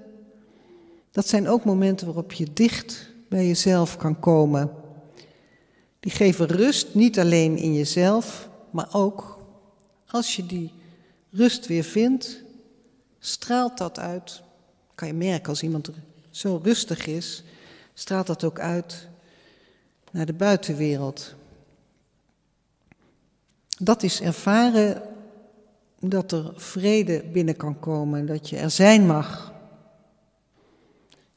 dat 1.11 1.27
zijn 1.27 1.47
ook 1.47 1.65
momenten 1.65 2.05
waarop 2.05 2.31
je 2.31 2.53
dicht 2.53 3.09
bij 3.29 3.47
jezelf 3.47 3.97
kan 3.97 4.19
komen. 4.19 4.71
Die 5.99 6.11
geven 6.11 6.47
rust 6.47 6.95
niet 6.95 7.19
alleen 7.19 7.57
in 7.57 7.73
jezelf, 7.73 8.49
maar 8.71 8.87
ook 8.91 9.39
als 10.07 10.35
je 10.35 10.45
die 10.45 10.73
rust 11.31 11.67
weer 11.67 11.83
vindt, 11.83 12.43
straalt 13.19 13.77
dat 13.77 13.99
uit. 13.99 14.41
Kan 14.95 15.07
je 15.07 15.13
merken 15.13 15.49
als 15.49 15.63
iemand 15.63 15.89
zo 16.29 16.59
rustig 16.63 17.07
is, 17.07 17.43
straalt 17.93 18.27
dat 18.27 18.43
ook 18.43 18.59
uit 18.59 19.07
naar 20.11 20.25
de 20.25 20.33
buitenwereld. 20.33 21.35
Dat 23.77 24.03
is 24.03 24.21
ervaren 24.21 25.01
dat 25.99 26.31
er 26.31 26.53
vrede 26.55 27.23
binnen 27.23 27.55
kan 27.55 27.79
komen, 27.79 28.25
dat 28.25 28.49
je 28.49 28.57
er 28.57 28.71
zijn 28.71 29.05
mag. 29.05 29.53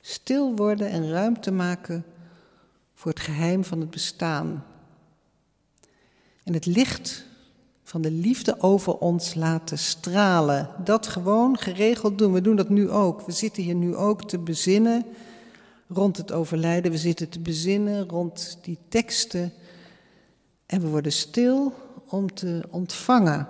Stil 0.01 0.57
worden 0.57 0.89
en 0.89 1.11
ruimte 1.11 1.51
maken 1.51 2.05
voor 3.03 3.11
het 3.11 3.21
geheim 3.21 3.65
van 3.65 3.81
het 3.81 3.91
bestaan. 3.91 4.65
En 6.45 6.53
het 6.53 6.67
licht 6.67 7.25
van 7.83 8.03
de 8.03 8.11
liefde 8.11 8.61
over 8.61 8.99
ons 8.99 9.35
laten 9.35 9.79
stralen. 9.79 10.69
Dat 10.85 11.07
gewoon 11.07 11.59
geregeld 11.59 12.19
doen. 12.19 12.33
We 12.33 12.41
doen 12.41 12.57
dat 12.57 12.69
nu 12.69 12.91
ook. 12.91 13.21
We 13.21 13.33
zitten 13.33 13.63
hier 13.63 13.75
nu 13.75 13.97
ook 13.97 14.29
te 14.29 14.39
bezinnen 14.39 15.05
rond 15.89 16.17
het 16.17 16.33
overlijden. 16.33 16.91
We 16.91 16.99
zitten 16.99 17.29
te 17.29 17.41
bezinnen 17.41 18.09
rond 18.09 18.59
die 18.63 18.79
teksten. 18.89 19.53
En 20.67 20.81
we 20.81 20.89
worden 20.89 21.13
stil 21.13 21.73
om 22.09 22.35
te 22.35 22.63
ontvangen. 22.71 23.49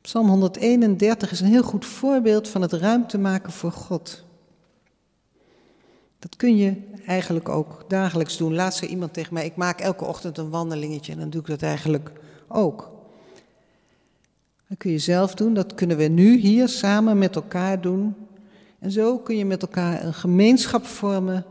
Psalm 0.00 0.28
131 0.28 1.30
is 1.30 1.40
een 1.40 1.46
heel 1.46 1.62
goed 1.62 1.86
voorbeeld 1.86 2.48
van 2.48 2.62
het 2.62 2.72
ruimte 2.72 3.18
maken 3.18 3.52
voor 3.52 3.72
God. 3.72 4.24
Dat 6.22 6.36
kun 6.36 6.56
je 6.56 6.74
eigenlijk 7.06 7.48
ook 7.48 7.84
dagelijks 7.88 8.36
doen. 8.36 8.54
Laatst 8.54 8.78
zei 8.78 8.90
iemand 8.90 9.12
tegen 9.12 9.34
mij: 9.34 9.44
Ik 9.44 9.56
maak 9.56 9.80
elke 9.80 10.04
ochtend 10.04 10.38
een 10.38 10.50
wandelingetje 10.50 11.12
en 11.12 11.18
dan 11.18 11.30
doe 11.30 11.40
ik 11.40 11.46
dat 11.46 11.62
eigenlijk 11.62 12.12
ook. 12.48 12.90
Dat 14.68 14.78
kun 14.78 14.90
je 14.90 14.98
zelf 14.98 15.34
doen, 15.34 15.54
dat 15.54 15.74
kunnen 15.74 15.96
we 15.96 16.04
nu 16.04 16.36
hier 16.36 16.68
samen 16.68 17.18
met 17.18 17.34
elkaar 17.34 17.80
doen. 17.80 18.14
En 18.78 18.90
zo 18.90 19.18
kun 19.18 19.36
je 19.36 19.44
met 19.44 19.62
elkaar 19.62 20.04
een 20.04 20.14
gemeenschap 20.14 20.86
vormen 20.86 21.44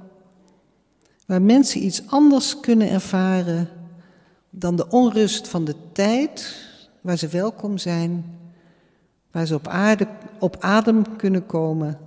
waar 1.25 1.41
mensen 1.41 1.85
iets 1.85 2.07
anders 2.07 2.59
kunnen 2.59 2.89
ervaren 2.89 3.69
dan 4.49 4.75
de 4.75 4.87
onrust 4.89 5.47
van 5.47 5.65
de 5.65 5.75
tijd, 5.91 6.65
waar 7.01 7.17
ze 7.17 7.27
welkom 7.27 7.77
zijn, 7.77 8.39
waar 9.31 9.45
ze 9.45 9.55
op, 9.55 9.67
aarde, 9.67 10.07
op 10.39 10.57
adem 10.59 11.15
kunnen 11.15 11.45
komen. 11.45 11.99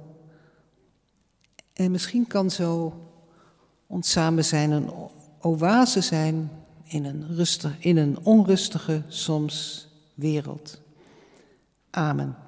En 1.74 1.90
misschien 1.90 2.26
kan 2.26 2.50
zo 2.50 3.00
ons 3.86 4.10
samen 4.10 4.44
zijn 4.44 4.70
een 4.70 4.90
oase 5.40 6.00
zijn 6.00 6.50
in 6.84 7.04
een, 7.04 7.46
in 7.78 7.96
een 7.96 8.18
onrustige 8.22 9.02
soms 9.08 9.86
wereld. 10.14 10.80
Amen. 11.90 12.43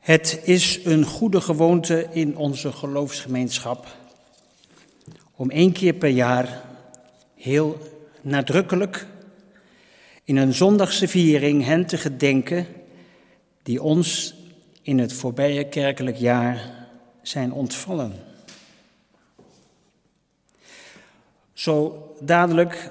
Het 0.00 0.40
is 0.42 0.84
een 0.84 1.04
goede 1.04 1.40
gewoonte 1.40 2.06
in 2.10 2.36
onze 2.36 2.72
geloofsgemeenschap 2.72 3.86
om 5.34 5.50
één 5.50 5.72
keer 5.72 5.92
per 5.92 6.08
jaar 6.08 6.62
heel 7.34 7.78
nadrukkelijk 8.20 9.06
in 10.24 10.36
een 10.36 10.54
zondagse 10.54 11.08
viering 11.08 11.64
hen 11.64 11.86
te 11.86 11.98
gedenken 11.98 12.66
die 13.62 13.82
ons 13.82 14.34
in 14.82 14.98
het 14.98 15.12
voorbije 15.12 15.68
kerkelijk 15.68 16.16
jaar 16.16 16.86
zijn 17.22 17.52
ontvallen. 17.52 18.12
Zo 21.52 22.06
dadelijk 22.20 22.90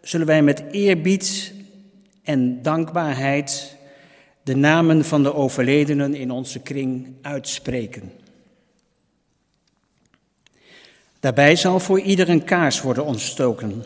zullen 0.00 0.26
wij 0.26 0.42
met 0.42 0.64
eerbied 0.70 1.52
en 2.22 2.62
dankbaarheid 2.62 3.75
de 4.46 4.56
namen 4.56 5.04
van 5.04 5.22
de 5.22 5.34
overledenen 5.34 6.14
in 6.14 6.30
onze 6.30 6.60
kring 6.60 7.14
uitspreken. 7.22 8.12
Daarbij 11.20 11.56
zal 11.56 11.80
voor 11.80 12.00
ieder 12.00 12.28
een 12.28 12.44
kaars 12.44 12.80
worden 12.80 13.04
ontstoken, 13.04 13.84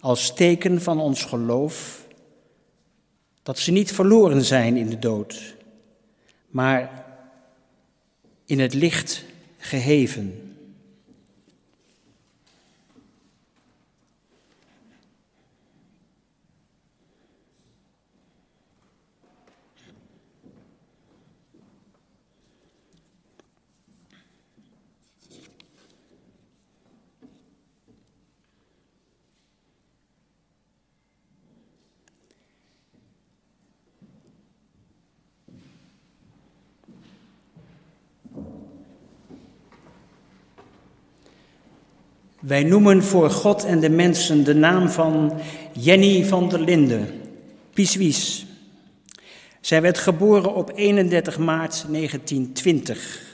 als 0.00 0.34
teken 0.34 0.82
van 0.82 1.00
ons 1.00 1.24
geloof 1.24 2.06
Dat 3.42 3.58
ze 3.58 3.72
niet 3.72 3.92
verloren 3.92 4.44
zijn 4.44 4.76
in 4.76 4.90
de 4.90 4.98
dood, 4.98 5.56
maar 6.48 7.04
in 8.44 8.60
het 8.60 8.74
licht 8.74 9.24
geheven. 9.58 10.47
Wij 42.40 42.62
noemen 42.62 43.02
voor 43.02 43.30
God 43.30 43.64
en 43.64 43.80
de 43.80 43.90
mensen 43.90 44.44
de 44.44 44.54
naam 44.54 44.88
van 44.88 45.40
Jenny 45.72 46.24
van 46.24 46.48
der 46.48 46.60
Linden, 46.60 47.08
Pieswies. 47.74 48.46
Zij 49.60 49.82
werd 49.82 49.98
geboren 49.98 50.54
op 50.54 50.72
31 50.74 51.38
maart 51.38 51.84
1920 51.88 53.26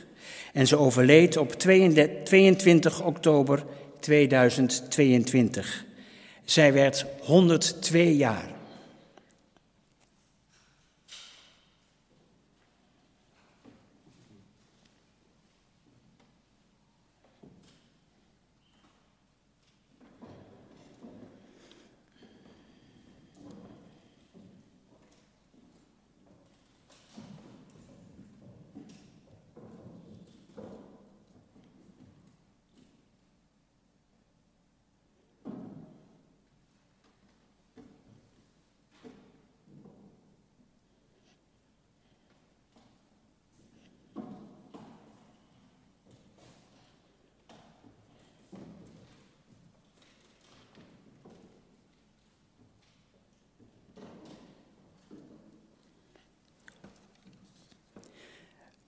en 0.52 0.66
ze 0.66 0.76
overleed 0.76 1.36
op 1.36 1.52
22 1.52 3.02
oktober 3.02 3.64
2022. 4.00 5.84
Zij 6.44 6.72
werd 6.72 7.06
102 7.20 8.16
jaar. 8.16 8.53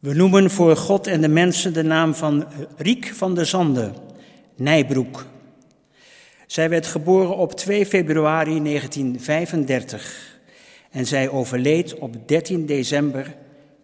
We 0.07 0.15
noemen 0.15 0.51
voor 0.51 0.77
God 0.77 1.07
en 1.07 1.21
de 1.21 1.29
mensen 1.29 1.73
de 1.73 1.83
naam 1.83 2.15
van 2.15 2.47
Riek 2.77 3.07
van 3.07 3.35
der 3.35 3.47
Zande, 3.47 3.93
Nijbroek. 4.57 5.27
Zij 6.47 6.69
werd 6.69 6.87
geboren 6.87 7.37
op 7.37 7.53
2 7.53 7.87
februari 7.87 8.63
1935 8.63 10.39
en 10.91 11.07
zij 11.07 11.29
overleed 11.29 11.99
op 11.99 12.29
13 12.29 12.67
december 12.67 13.35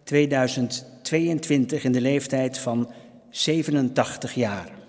2022 0.03 1.83
in 1.83 1.91
de 1.91 2.01
leeftijd 2.01 2.57
van 2.57 2.91
87 3.29 4.33
jaar. 4.33 4.82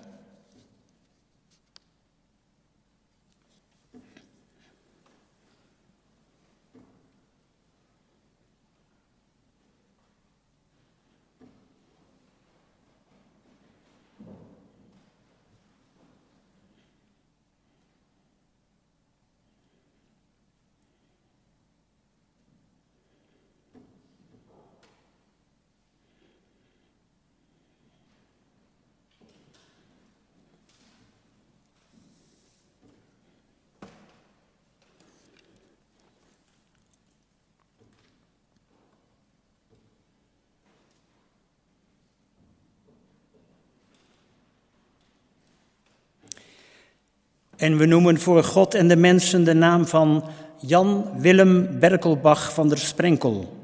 En 47.55 47.77
we 47.77 47.85
noemen 47.85 48.19
voor 48.19 48.43
God 48.43 48.73
en 48.73 48.87
de 48.87 48.95
mensen 48.95 49.43
de 49.43 49.53
naam 49.53 49.85
van 49.85 50.23
Jan 50.59 51.11
Willem 51.17 51.79
Berkelbach 51.79 52.53
van 52.53 52.69
der 52.69 52.77
Sprenkel. 52.77 53.63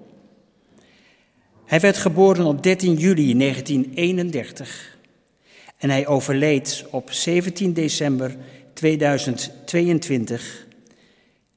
Hij 1.65 1.79
werd 1.79 1.97
geboren 1.97 2.45
op 2.45 2.63
13 2.63 2.93
juli 2.93 3.37
1931 3.37 4.97
en 5.77 5.89
hij 5.89 6.07
overleed 6.07 6.85
op 6.89 7.11
17 7.11 7.73
december 7.73 8.35
2022 8.73 10.67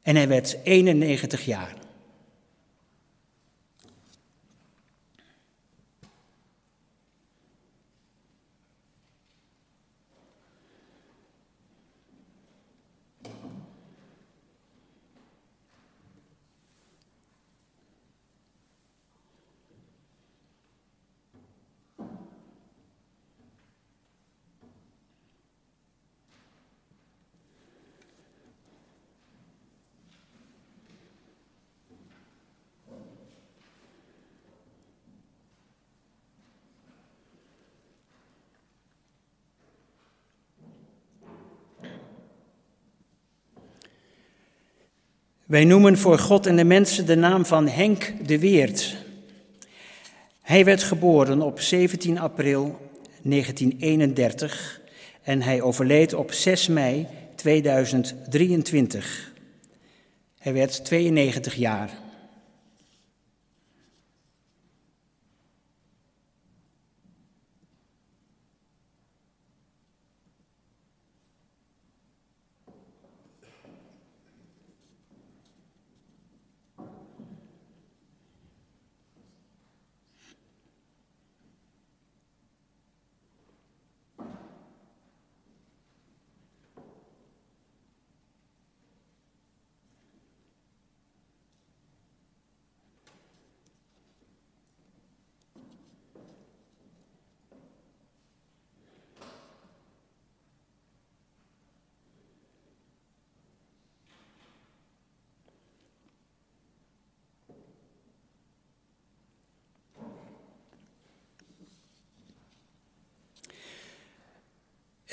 en 0.02 0.16
hij 0.16 0.28
werd 0.28 0.56
91 0.62 1.44
jaar. 1.44 1.74
Wij 45.44 45.64
noemen 45.64 45.98
voor 45.98 46.18
God 46.18 46.46
en 46.46 46.56
de 46.56 46.64
mensen 46.64 47.06
de 47.06 47.14
naam 47.14 47.44
van 47.46 47.68
Henk 47.68 48.12
de 48.26 48.38
Weert. 48.38 48.96
Hij 50.42 50.64
werd 50.64 50.82
geboren 50.82 51.42
op 51.42 51.60
17 51.60 52.18
april 52.18 52.90
1931 53.22 54.80
en 55.22 55.42
hij 55.42 55.62
overleed 55.62 56.14
op 56.14 56.32
6 56.32 56.68
mei 56.68 57.06
2023. 57.34 59.32
Hij 60.38 60.52
werd 60.52 60.84
92 60.84 61.54
jaar. 61.54 61.90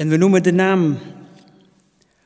En 0.02 0.10
we 0.10 0.18
noemen 0.18 0.44
de 0.44 0.52
naam 0.52 0.98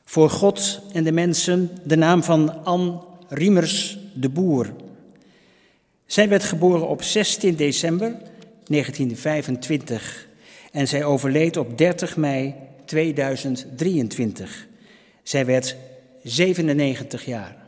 voor 0.04 0.30
God 0.30 0.80
en 0.92 1.04
de 1.04 1.12
mensen 1.12 1.70
de 1.84 1.96
naam 1.96 2.22
van 2.22 2.64
Anne 2.64 2.98
Riemers 3.28 3.98
de 4.14 4.28
Boer. 4.28 4.72
Zij 6.06 6.28
werd 6.28 6.44
geboren 6.44 6.88
op 6.88 7.02
16 7.02 7.54
december 7.54 8.16
1925 8.64 10.28
en 10.72 10.88
zij 10.88 11.04
overleed 11.04 11.56
op 11.56 11.78
30 11.78 12.16
mei 12.16 12.54
2023. 12.84 14.66
Zij 15.22 15.46
werd 15.46 15.76
97 16.22 17.24
jaar. 17.24 17.65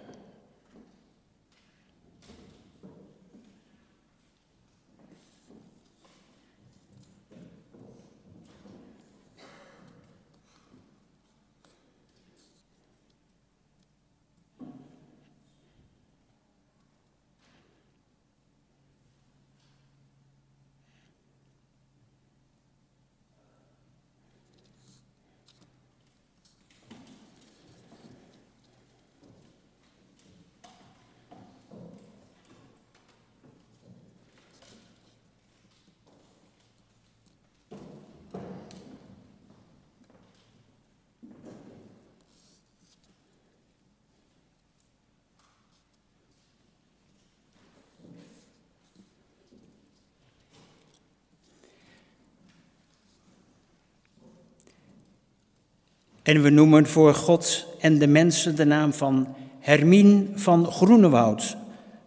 En 56.28 56.42
we 56.42 56.50
noemen 56.50 56.86
voor 56.86 57.14
God 57.14 57.66
en 57.80 57.98
de 57.98 58.06
mensen 58.06 58.56
de 58.56 58.64
naam 58.64 58.92
van 58.92 59.34
Hermien 59.60 60.32
van 60.34 60.66
Groenewoud, 60.66 61.56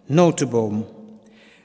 notenboom. 0.05 0.87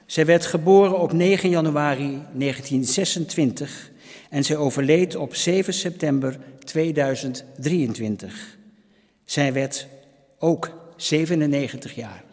Zij 0.06 0.26
werd 0.26 0.46
geboren 0.46 0.98
op 0.98 1.12
9 1.12 1.48
januari 1.48 2.22
1926 2.32 3.90
en 4.30 4.44
zij 4.44 4.56
overleed 4.56 5.16
op 5.16 5.34
7 5.34 5.74
september 5.74 6.38
2023. 6.64 8.56
Zij 9.24 9.52
werd 9.52 9.86
ook 10.38 10.70
97 10.96 11.94
jaar. 11.94 12.24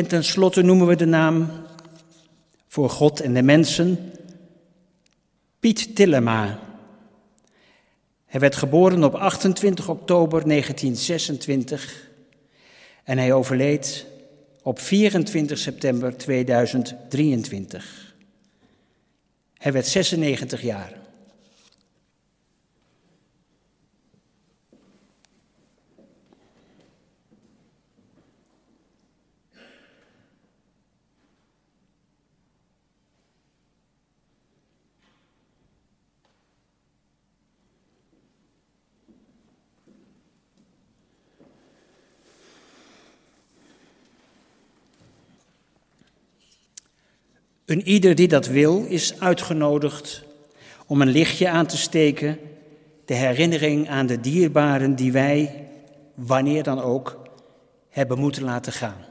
En 0.00 0.06
tenslotte 0.06 0.62
noemen 0.62 0.86
we 0.86 0.96
de 0.96 1.06
naam 1.06 1.50
voor 2.68 2.90
God 2.90 3.20
en 3.20 3.34
de 3.34 3.42
mensen 3.42 4.12
Piet 5.58 5.96
Tillema. 5.96 6.58
Hij 8.26 8.40
werd 8.40 8.56
geboren 8.56 9.04
op 9.04 9.14
28 9.14 9.88
oktober 9.88 10.48
1926 10.48 12.08
en 13.04 13.18
hij 13.18 13.32
overleed 13.32 14.06
op 14.62 14.78
24 14.78 15.58
september 15.58 16.16
2023. 16.16 18.14
Hij 19.58 19.72
werd 19.72 19.86
96 19.86 20.62
jaar. 20.62 20.92
Een 47.70 47.88
ieder 47.88 48.14
die 48.14 48.28
dat 48.28 48.46
wil 48.46 48.84
is 48.88 49.20
uitgenodigd 49.20 50.24
om 50.86 51.00
een 51.00 51.08
lichtje 51.08 51.48
aan 51.48 51.66
te 51.66 51.76
steken, 51.76 52.38
de 53.04 53.14
herinnering 53.14 53.88
aan 53.88 54.06
de 54.06 54.20
dierbaren 54.20 54.94
die 54.94 55.12
wij, 55.12 55.68
wanneer 56.14 56.62
dan 56.62 56.80
ook, 56.80 57.22
hebben 57.88 58.18
moeten 58.18 58.42
laten 58.42 58.72
gaan. 58.72 59.04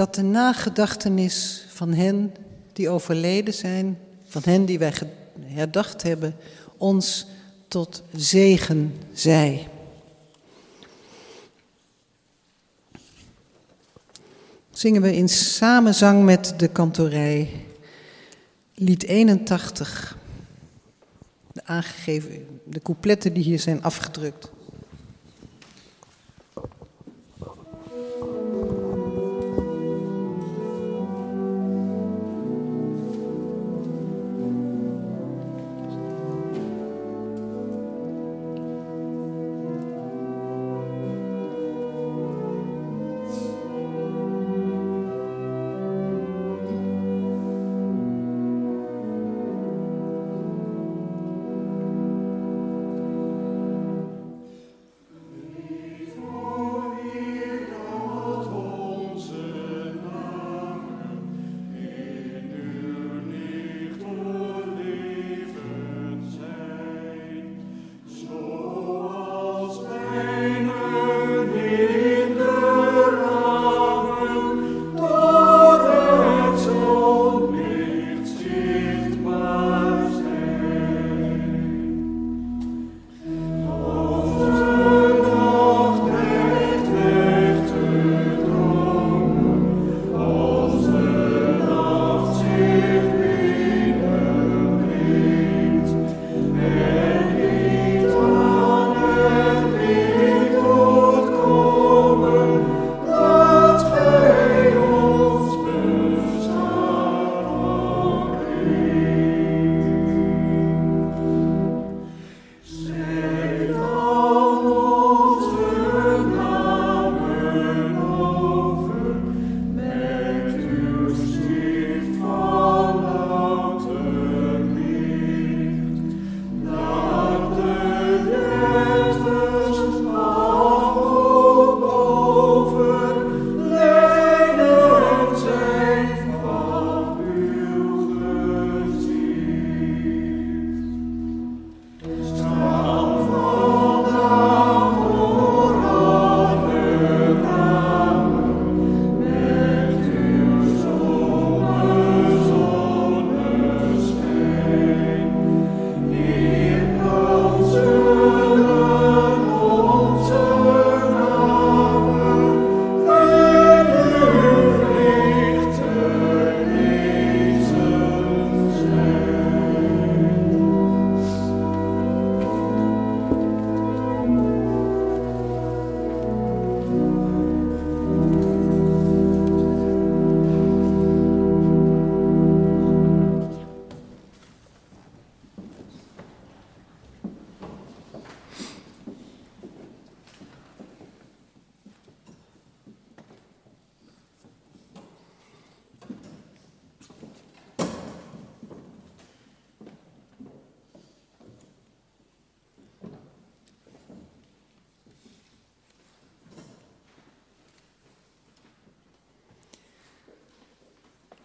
Dat 0.00 0.14
de 0.14 0.22
nagedachtenis 0.22 1.64
van 1.68 1.92
hen 1.92 2.34
die 2.72 2.88
overleden 2.88 3.54
zijn, 3.54 3.98
van 4.26 4.42
hen 4.44 4.64
die 4.64 4.78
wij 4.78 4.92
herdacht 5.40 6.02
hebben, 6.02 6.36
ons 6.76 7.26
tot 7.68 8.02
zegen 8.14 8.94
zij. 9.12 9.68
Zingen 14.70 15.02
we 15.02 15.16
in 15.16 15.28
samenzang 15.28 16.24
met 16.24 16.54
de 16.56 16.68
kantorij, 16.68 17.66
lied 18.74 19.04
81, 19.04 20.16
de 21.52 21.64
aangegeven, 21.64 22.60
de 22.64 22.80
coupletten 22.82 23.32
die 23.32 23.42
hier 23.42 23.60
zijn 23.60 23.82
afgedrukt. 23.82 24.50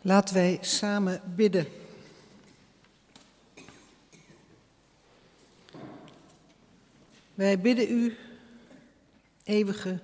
Laten 0.05 0.35
wij 0.35 0.57
samen 0.61 1.21
bidden. 1.35 1.67
Wij 7.33 7.59
bidden 7.59 7.91
u, 7.91 8.17
eeuwige, 9.43 9.99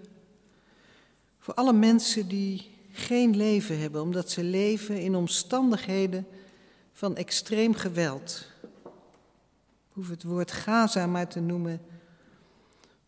voor 1.40 1.54
alle 1.54 1.74
mensen 1.74 2.28
die 2.28 2.70
geen 2.92 3.36
leven 3.36 3.80
hebben, 3.80 4.02
omdat 4.02 4.30
ze 4.30 4.44
leven 4.44 5.02
in 5.02 5.16
omstandigheden 5.16 6.28
van 6.94 7.16
extreem 7.16 7.74
geweld. 7.74 8.48
Ik 8.84 9.94
hoef 9.94 10.10
het 10.10 10.24
woord 10.24 10.52
Gaza 10.52 11.08
maar 11.08 11.28
te 11.28 11.40
noemen, 11.40 11.82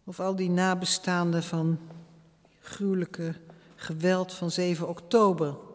of 0.03 0.19
al 0.19 0.35
die 0.35 0.49
nabestaanden 0.49 1.43
van 1.43 1.79
gruwelijke 2.59 3.35
geweld 3.75 4.33
van 4.33 4.51
7 4.51 4.87
oktober. 4.87 5.71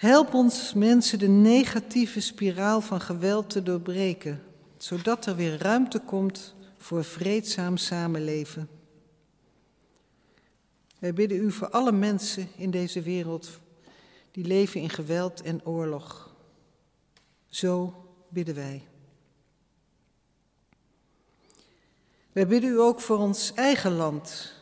Help 0.00 0.34
ons 0.34 0.74
mensen 0.74 1.18
de 1.18 1.28
negatieve 1.28 2.20
spiraal 2.20 2.80
van 2.80 3.00
geweld 3.00 3.50
te 3.50 3.62
doorbreken, 3.62 4.42
zodat 4.76 5.26
er 5.26 5.36
weer 5.36 5.58
ruimte 5.58 5.98
komt 5.98 6.54
voor 6.76 7.04
vreedzaam 7.04 7.76
samenleven. 7.76 8.68
Wij 10.98 11.12
bidden 11.12 11.38
u 11.38 11.52
voor 11.52 11.70
alle 11.70 11.92
mensen 11.92 12.48
in 12.56 12.70
deze 12.70 13.02
wereld 13.02 13.50
die 14.30 14.44
leven 14.44 14.80
in 14.80 14.90
geweld 14.90 15.42
en 15.42 15.66
oorlog. 15.66 16.34
Zo 17.48 18.04
bidden 18.28 18.54
wij. 18.54 18.82
Wij 22.32 22.46
bidden 22.46 22.70
u 22.70 22.80
ook 22.80 23.00
voor 23.00 23.18
ons 23.18 23.52
eigen 23.54 23.92
land, 23.92 24.52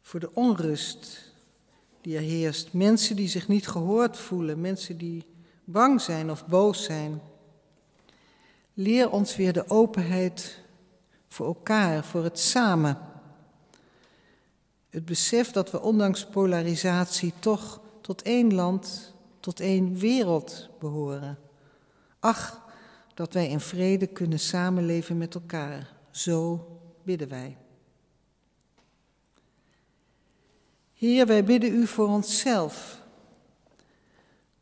voor 0.00 0.20
de 0.20 0.34
onrust 0.34 1.32
die 2.04 2.16
er 2.16 2.22
heerst. 2.22 2.72
Mensen 2.72 3.16
die 3.16 3.28
zich 3.28 3.48
niet 3.48 3.68
gehoord 3.68 4.16
voelen, 4.16 4.60
mensen 4.60 4.98
die 4.98 5.24
bang 5.64 6.00
zijn 6.00 6.30
of 6.30 6.46
boos 6.46 6.84
zijn. 6.84 7.20
Leer 8.74 9.10
ons 9.10 9.36
weer 9.36 9.52
de 9.52 9.70
openheid 9.70 10.60
voor 11.28 11.46
elkaar, 11.46 12.04
voor 12.04 12.24
het 12.24 12.38
samen. 12.38 12.98
Het 14.88 15.04
besef 15.04 15.50
dat 15.50 15.70
we 15.70 15.80
ondanks 15.80 16.26
polarisatie 16.26 17.32
toch 17.38 17.80
tot 18.00 18.22
één 18.22 18.54
land, 18.54 19.14
tot 19.40 19.60
één 19.60 19.98
wereld 19.98 20.68
behoren. 20.80 21.38
Ach, 22.20 22.62
dat 23.14 23.32
wij 23.32 23.48
in 23.48 23.60
vrede 23.60 24.06
kunnen 24.06 24.40
samenleven 24.40 25.18
met 25.18 25.34
elkaar. 25.34 25.92
Zo 26.10 26.66
bidden 27.02 27.28
wij. 27.28 27.56
Heer, 31.04 31.26
wij 31.26 31.44
bidden 31.44 31.74
u 31.74 31.86
voor 31.86 32.08
onszelf. 32.08 33.02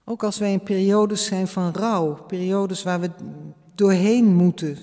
Ook 0.04 0.22
als 0.22 0.38
wij 0.38 0.52
in 0.52 0.62
periodes 0.62 1.24
zijn 1.24 1.48
van 1.48 1.72
rouw, 1.72 2.14
periodes 2.14 2.82
waar 2.82 3.00
we 3.00 3.10
doorheen 3.74 4.34
moeten. 4.34 4.78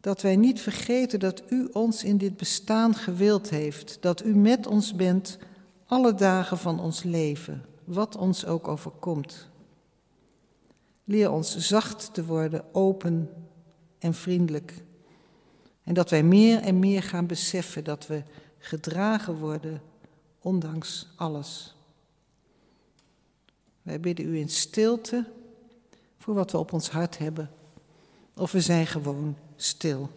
Dat 0.00 0.22
wij 0.22 0.36
niet 0.36 0.60
vergeten 0.60 1.20
dat 1.20 1.42
u 1.48 1.68
ons 1.72 2.04
in 2.04 2.18
dit 2.18 2.36
bestaan 2.36 2.94
gewild 2.94 3.50
heeft, 3.50 3.98
dat 4.00 4.24
u 4.24 4.36
met 4.36 4.66
ons 4.66 4.94
bent 4.94 5.38
alle 5.86 6.14
dagen 6.14 6.58
van 6.58 6.80
ons 6.80 7.02
leven, 7.02 7.64
wat 7.84 8.16
ons 8.16 8.46
ook 8.46 8.68
overkomt. 8.68 9.48
Leer 11.04 11.30
ons 11.30 11.56
zacht 11.56 12.14
te 12.14 12.24
worden, 12.24 12.64
open 12.72 13.30
en 13.98 14.14
vriendelijk. 14.14 14.74
En 15.84 15.94
dat 15.94 16.10
wij 16.10 16.22
meer 16.22 16.60
en 16.60 16.78
meer 16.78 17.02
gaan 17.02 17.26
beseffen 17.26 17.84
dat 17.84 18.06
we 18.06 18.22
gedragen 18.62 19.34
worden, 19.34 19.82
ondanks 20.38 21.06
alles. 21.16 21.74
Wij 23.82 24.00
bidden 24.00 24.26
u 24.26 24.38
in 24.38 24.48
stilte 24.48 25.26
voor 26.18 26.34
wat 26.34 26.50
we 26.50 26.58
op 26.58 26.72
ons 26.72 26.90
hart 26.90 27.18
hebben, 27.18 27.50
of 28.34 28.52
we 28.52 28.60
zijn 28.60 28.86
gewoon 28.86 29.36
stil. 29.56 30.10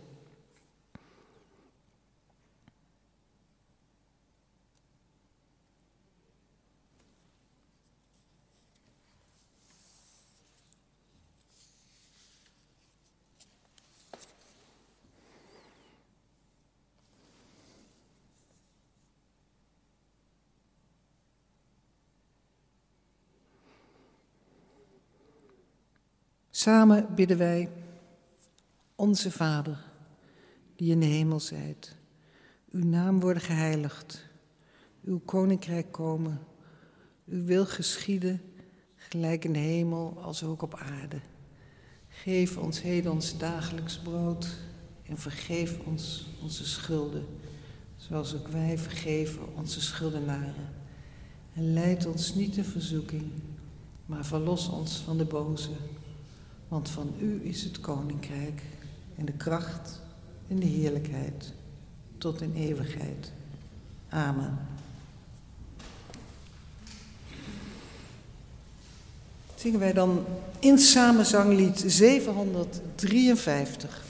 Samen 26.65 27.07
bidden 27.15 27.37
wij, 27.37 27.69
onze 28.95 29.31
Vader, 29.31 29.83
die 30.75 30.91
in 30.91 30.99
de 30.99 31.05
hemel 31.05 31.39
zijt, 31.39 31.95
uw 32.69 32.83
naam 32.83 33.19
worden 33.19 33.41
geheiligd, 33.41 34.25
uw 35.03 35.19
koninkrijk 35.19 35.91
komen, 35.91 36.39
uw 37.25 37.43
wil 37.43 37.65
geschieden, 37.65 38.41
gelijk 38.95 39.45
in 39.45 39.53
de 39.53 39.59
hemel 39.59 40.17
als 40.21 40.43
ook 40.43 40.61
op 40.61 40.75
aarde. 40.75 41.19
Geef 42.07 42.57
ons 42.57 42.81
heden 42.81 43.11
ons 43.11 43.37
dagelijks 43.37 43.99
brood 43.99 44.57
en 45.03 45.17
vergeef 45.17 45.79
ons 45.79 46.27
onze 46.41 46.67
schulden, 46.67 47.25
zoals 47.95 48.35
ook 48.35 48.47
wij 48.47 48.77
vergeven 48.77 49.55
onze 49.55 49.81
schuldenaren. 49.81 50.69
En 51.53 51.73
leid 51.73 52.05
ons 52.05 52.35
niet 52.35 52.57
in 52.57 52.63
verzoeking, 52.63 53.31
maar 54.05 54.25
verlos 54.25 54.69
ons 54.69 54.97
van 54.97 55.17
de 55.17 55.25
boze. 55.25 55.71
Want 56.75 56.89
van 56.89 57.13
u 57.19 57.39
is 57.43 57.63
het 57.63 57.79
koninkrijk 57.79 58.61
en 59.17 59.25
de 59.25 59.31
kracht 59.31 60.01
en 60.47 60.59
de 60.59 60.65
heerlijkheid 60.65 61.53
tot 62.17 62.41
in 62.41 62.53
eeuwigheid. 62.55 63.31
Amen. 64.09 64.57
Zingen 69.55 69.79
wij 69.79 69.93
dan 69.93 70.25
in 70.59 70.77
samenzanglied 70.77 71.83
753. 71.87 74.03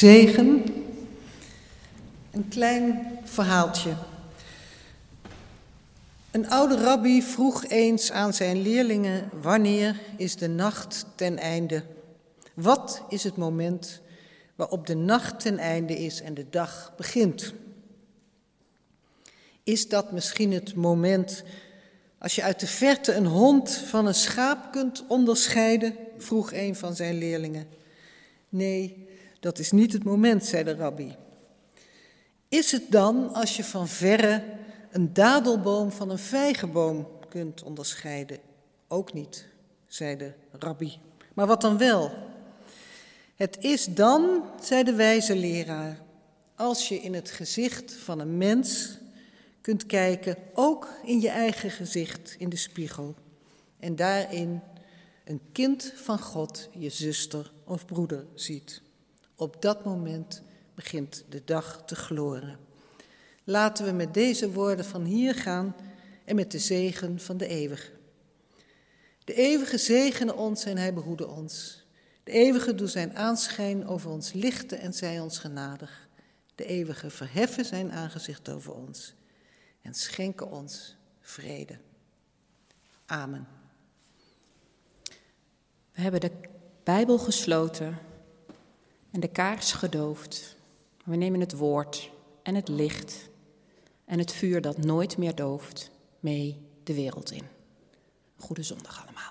Zegen. 0.00 0.64
Een 2.30 2.48
klein 2.48 3.18
verhaaltje. 3.24 3.94
Een 6.30 6.48
oude 6.50 6.76
rabbi 6.76 7.22
vroeg 7.22 7.64
eens 7.66 8.10
aan 8.10 8.34
zijn 8.34 8.62
leerlingen: 8.62 9.30
Wanneer 9.42 10.00
is 10.16 10.36
de 10.36 10.48
nacht 10.48 11.06
ten 11.14 11.38
einde? 11.38 11.82
Wat 12.54 13.02
is 13.08 13.24
het 13.24 13.36
moment 13.36 14.00
waarop 14.54 14.86
de 14.86 14.94
nacht 14.94 15.40
ten 15.40 15.58
einde 15.58 15.98
is 15.98 16.20
en 16.20 16.34
de 16.34 16.46
dag 16.50 16.92
begint? 16.96 17.52
Is 19.64 19.88
dat 19.88 20.12
misschien 20.12 20.52
het 20.52 20.74
moment 20.74 21.42
als 22.18 22.34
je 22.34 22.42
uit 22.42 22.60
de 22.60 22.66
verte 22.66 23.12
een 23.12 23.26
hond 23.26 23.72
van 23.72 24.06
een 24.06 24.14
schaap 24.14 24.72
kunt 24.72 25.04
onderscheiden? 25.08 25.96
vroeg 26.18 26.52
een 26.52 26.76
van 26.76 26.94
zijn 26.96 27.18
leerlingen. 27.18 27.68
Nee, 28.48 29.08
dat 29.40 29.58
is 29.58 29.70
niet 29.70 29.92
het 29.92 30.04
moment, 30.04 30.44
zei 30.44 30.64
de 30.64 30.74
rabbi. 30.74 31.16
Is 32.48 32.72
het 32.72 32.90
dan 32.90 33.34
als 33.34 33.56
je 33.56 33.64
van 33.64 33.88
verre 33.88 34.42
een 34.90 35.12
dadelboom 35.12 35.92
van 35.92 36.10
een 36.10 36.18
vijgenboom 36.18 37.08
kunt 37.28 37.62
onderscheiden? 37.62 38.38
Ook 38.88 39.12
niet, 39.12 39.46
zei 39.86 40.16
de 40.16 40.32
rabbi. 40.52 40.98
Maar 41.34 41.46
wat 41.46 41.60
dan 41.60 41.78
wel? 41.78 42.12
Het 43.34 43.56
is 43.60 43.84
dan, 43.84 44.42
zei 44.62 44.82
de 44.82 44.94
wijze 44.94 45.36
leraar, 45.36 46.00
als 46.54 46.88
je 46.88 47.00
in 47.00 47.14
het 47.14 47.30
gezicht 47.30 47.92
van 47.92 48.18
een 48.18 48.38
mens 48.38 48.98
kunt 49.60 49.86
kijken, 49.86 50.36
ook 50.54 50.88
in 51.04 51.20
je 51.20 51.28
eigen 51.28 51.70
gezicht 51.70 52.34
in 52.38 52.48
de 52.48 52.56
spiegel, 52.56 53.14
en 53.78 53.96
daarin 53.96 54.60
een 55.24 55.40
kind 55.52 55.92
van 55.96 56.18
God, 56.18 56.68
je 56.72 56.90
zuster 56.90 57.52
of 57.64 57.86
broeder 57.86 58.26
ziet. 58.34 58.82
Op 59.40 59.62
dat 59.62 59.84
moment 59.84 60.42
begint 60.74 61.24
de 61.28 61.44
dag 61.44 61.82
te 61.86 61.94
gloren. 61.94 62.58
Laten 63.44 63.84
we 63.84 63.92
met 63.92 64.14
deze 64.14 64.52
woorden 64.52 64.84
van 64.84 65.04
hier 65.04 65.34
gaan 65.34 65.76
en 66.24 66.34
met 66.36 66.50
de 66.50 66.58
zegen 66.58 67.20
van 67.20 67.36
de 67.36 67.46
eeuwige. 67.46 67.90
De 69.24 69.34
eeuwige 69.34 69.78
zegene 69.78 70.34
ons 70.34 70.64
en 70.64 70.76
hij 70.76 70.94
behoede 70.94 71.28
ons. 71.28 71.84
De 72.24 72.30
eeuwige 72.30 72.74
doet 72.74 72.90
zijn 72.90 73.16
aanschijn 73.16 73.86
over 73.86 74.10
ons 74.10 74.32
lichten 74.32 74.78
en 74.78 74.92
zij 74.92 75.20
ons 75.20 75.38
genadig. 75.38 76.08
De 76.54 76.64
eeuwige 76.64 77.10
verheffen 77.10 77.64
zijn 77.64 77.92
aangezicht 77.92 78.48
over 78.48 78.72
ons 78.72 79.14
en 79.82 79.94
schenken 79.94 80.50
ons 80.50 80.96
vrede. 81.20 81.78
Amen. 83.06 83.48
We 85.92 86.00
hebben 86.00 86.20
de 86.20 86.32
Bijbel 86.82 87.18
gesloten 87.18 88.08
en 89.10 89.20
de 89.20 89.28
kaars 89.28 89.72
gedoofd. 89.72 90.56
We 91.04 91.16
nemen 91.16 91.40
het 91.40 91.52
woord 91.52 92.10
en 92.42 92.54
het 92.54 92.68
licht 92.68 93.28
en 94.04 94.18
het 94.18 94.32
vuur 94.32 94.60
dat 94.60 94.78
nooit 94.78 95.16
meer 95.16 95.34
dooft 95.34 95.90
mee 96.20 96.66
de 96.84 96.94
wereld 96.94 97.30
in. 97.30 97.44
Goede 98.36 98.62
zondag 98.62 99.02
allemaal. 99.02 99.29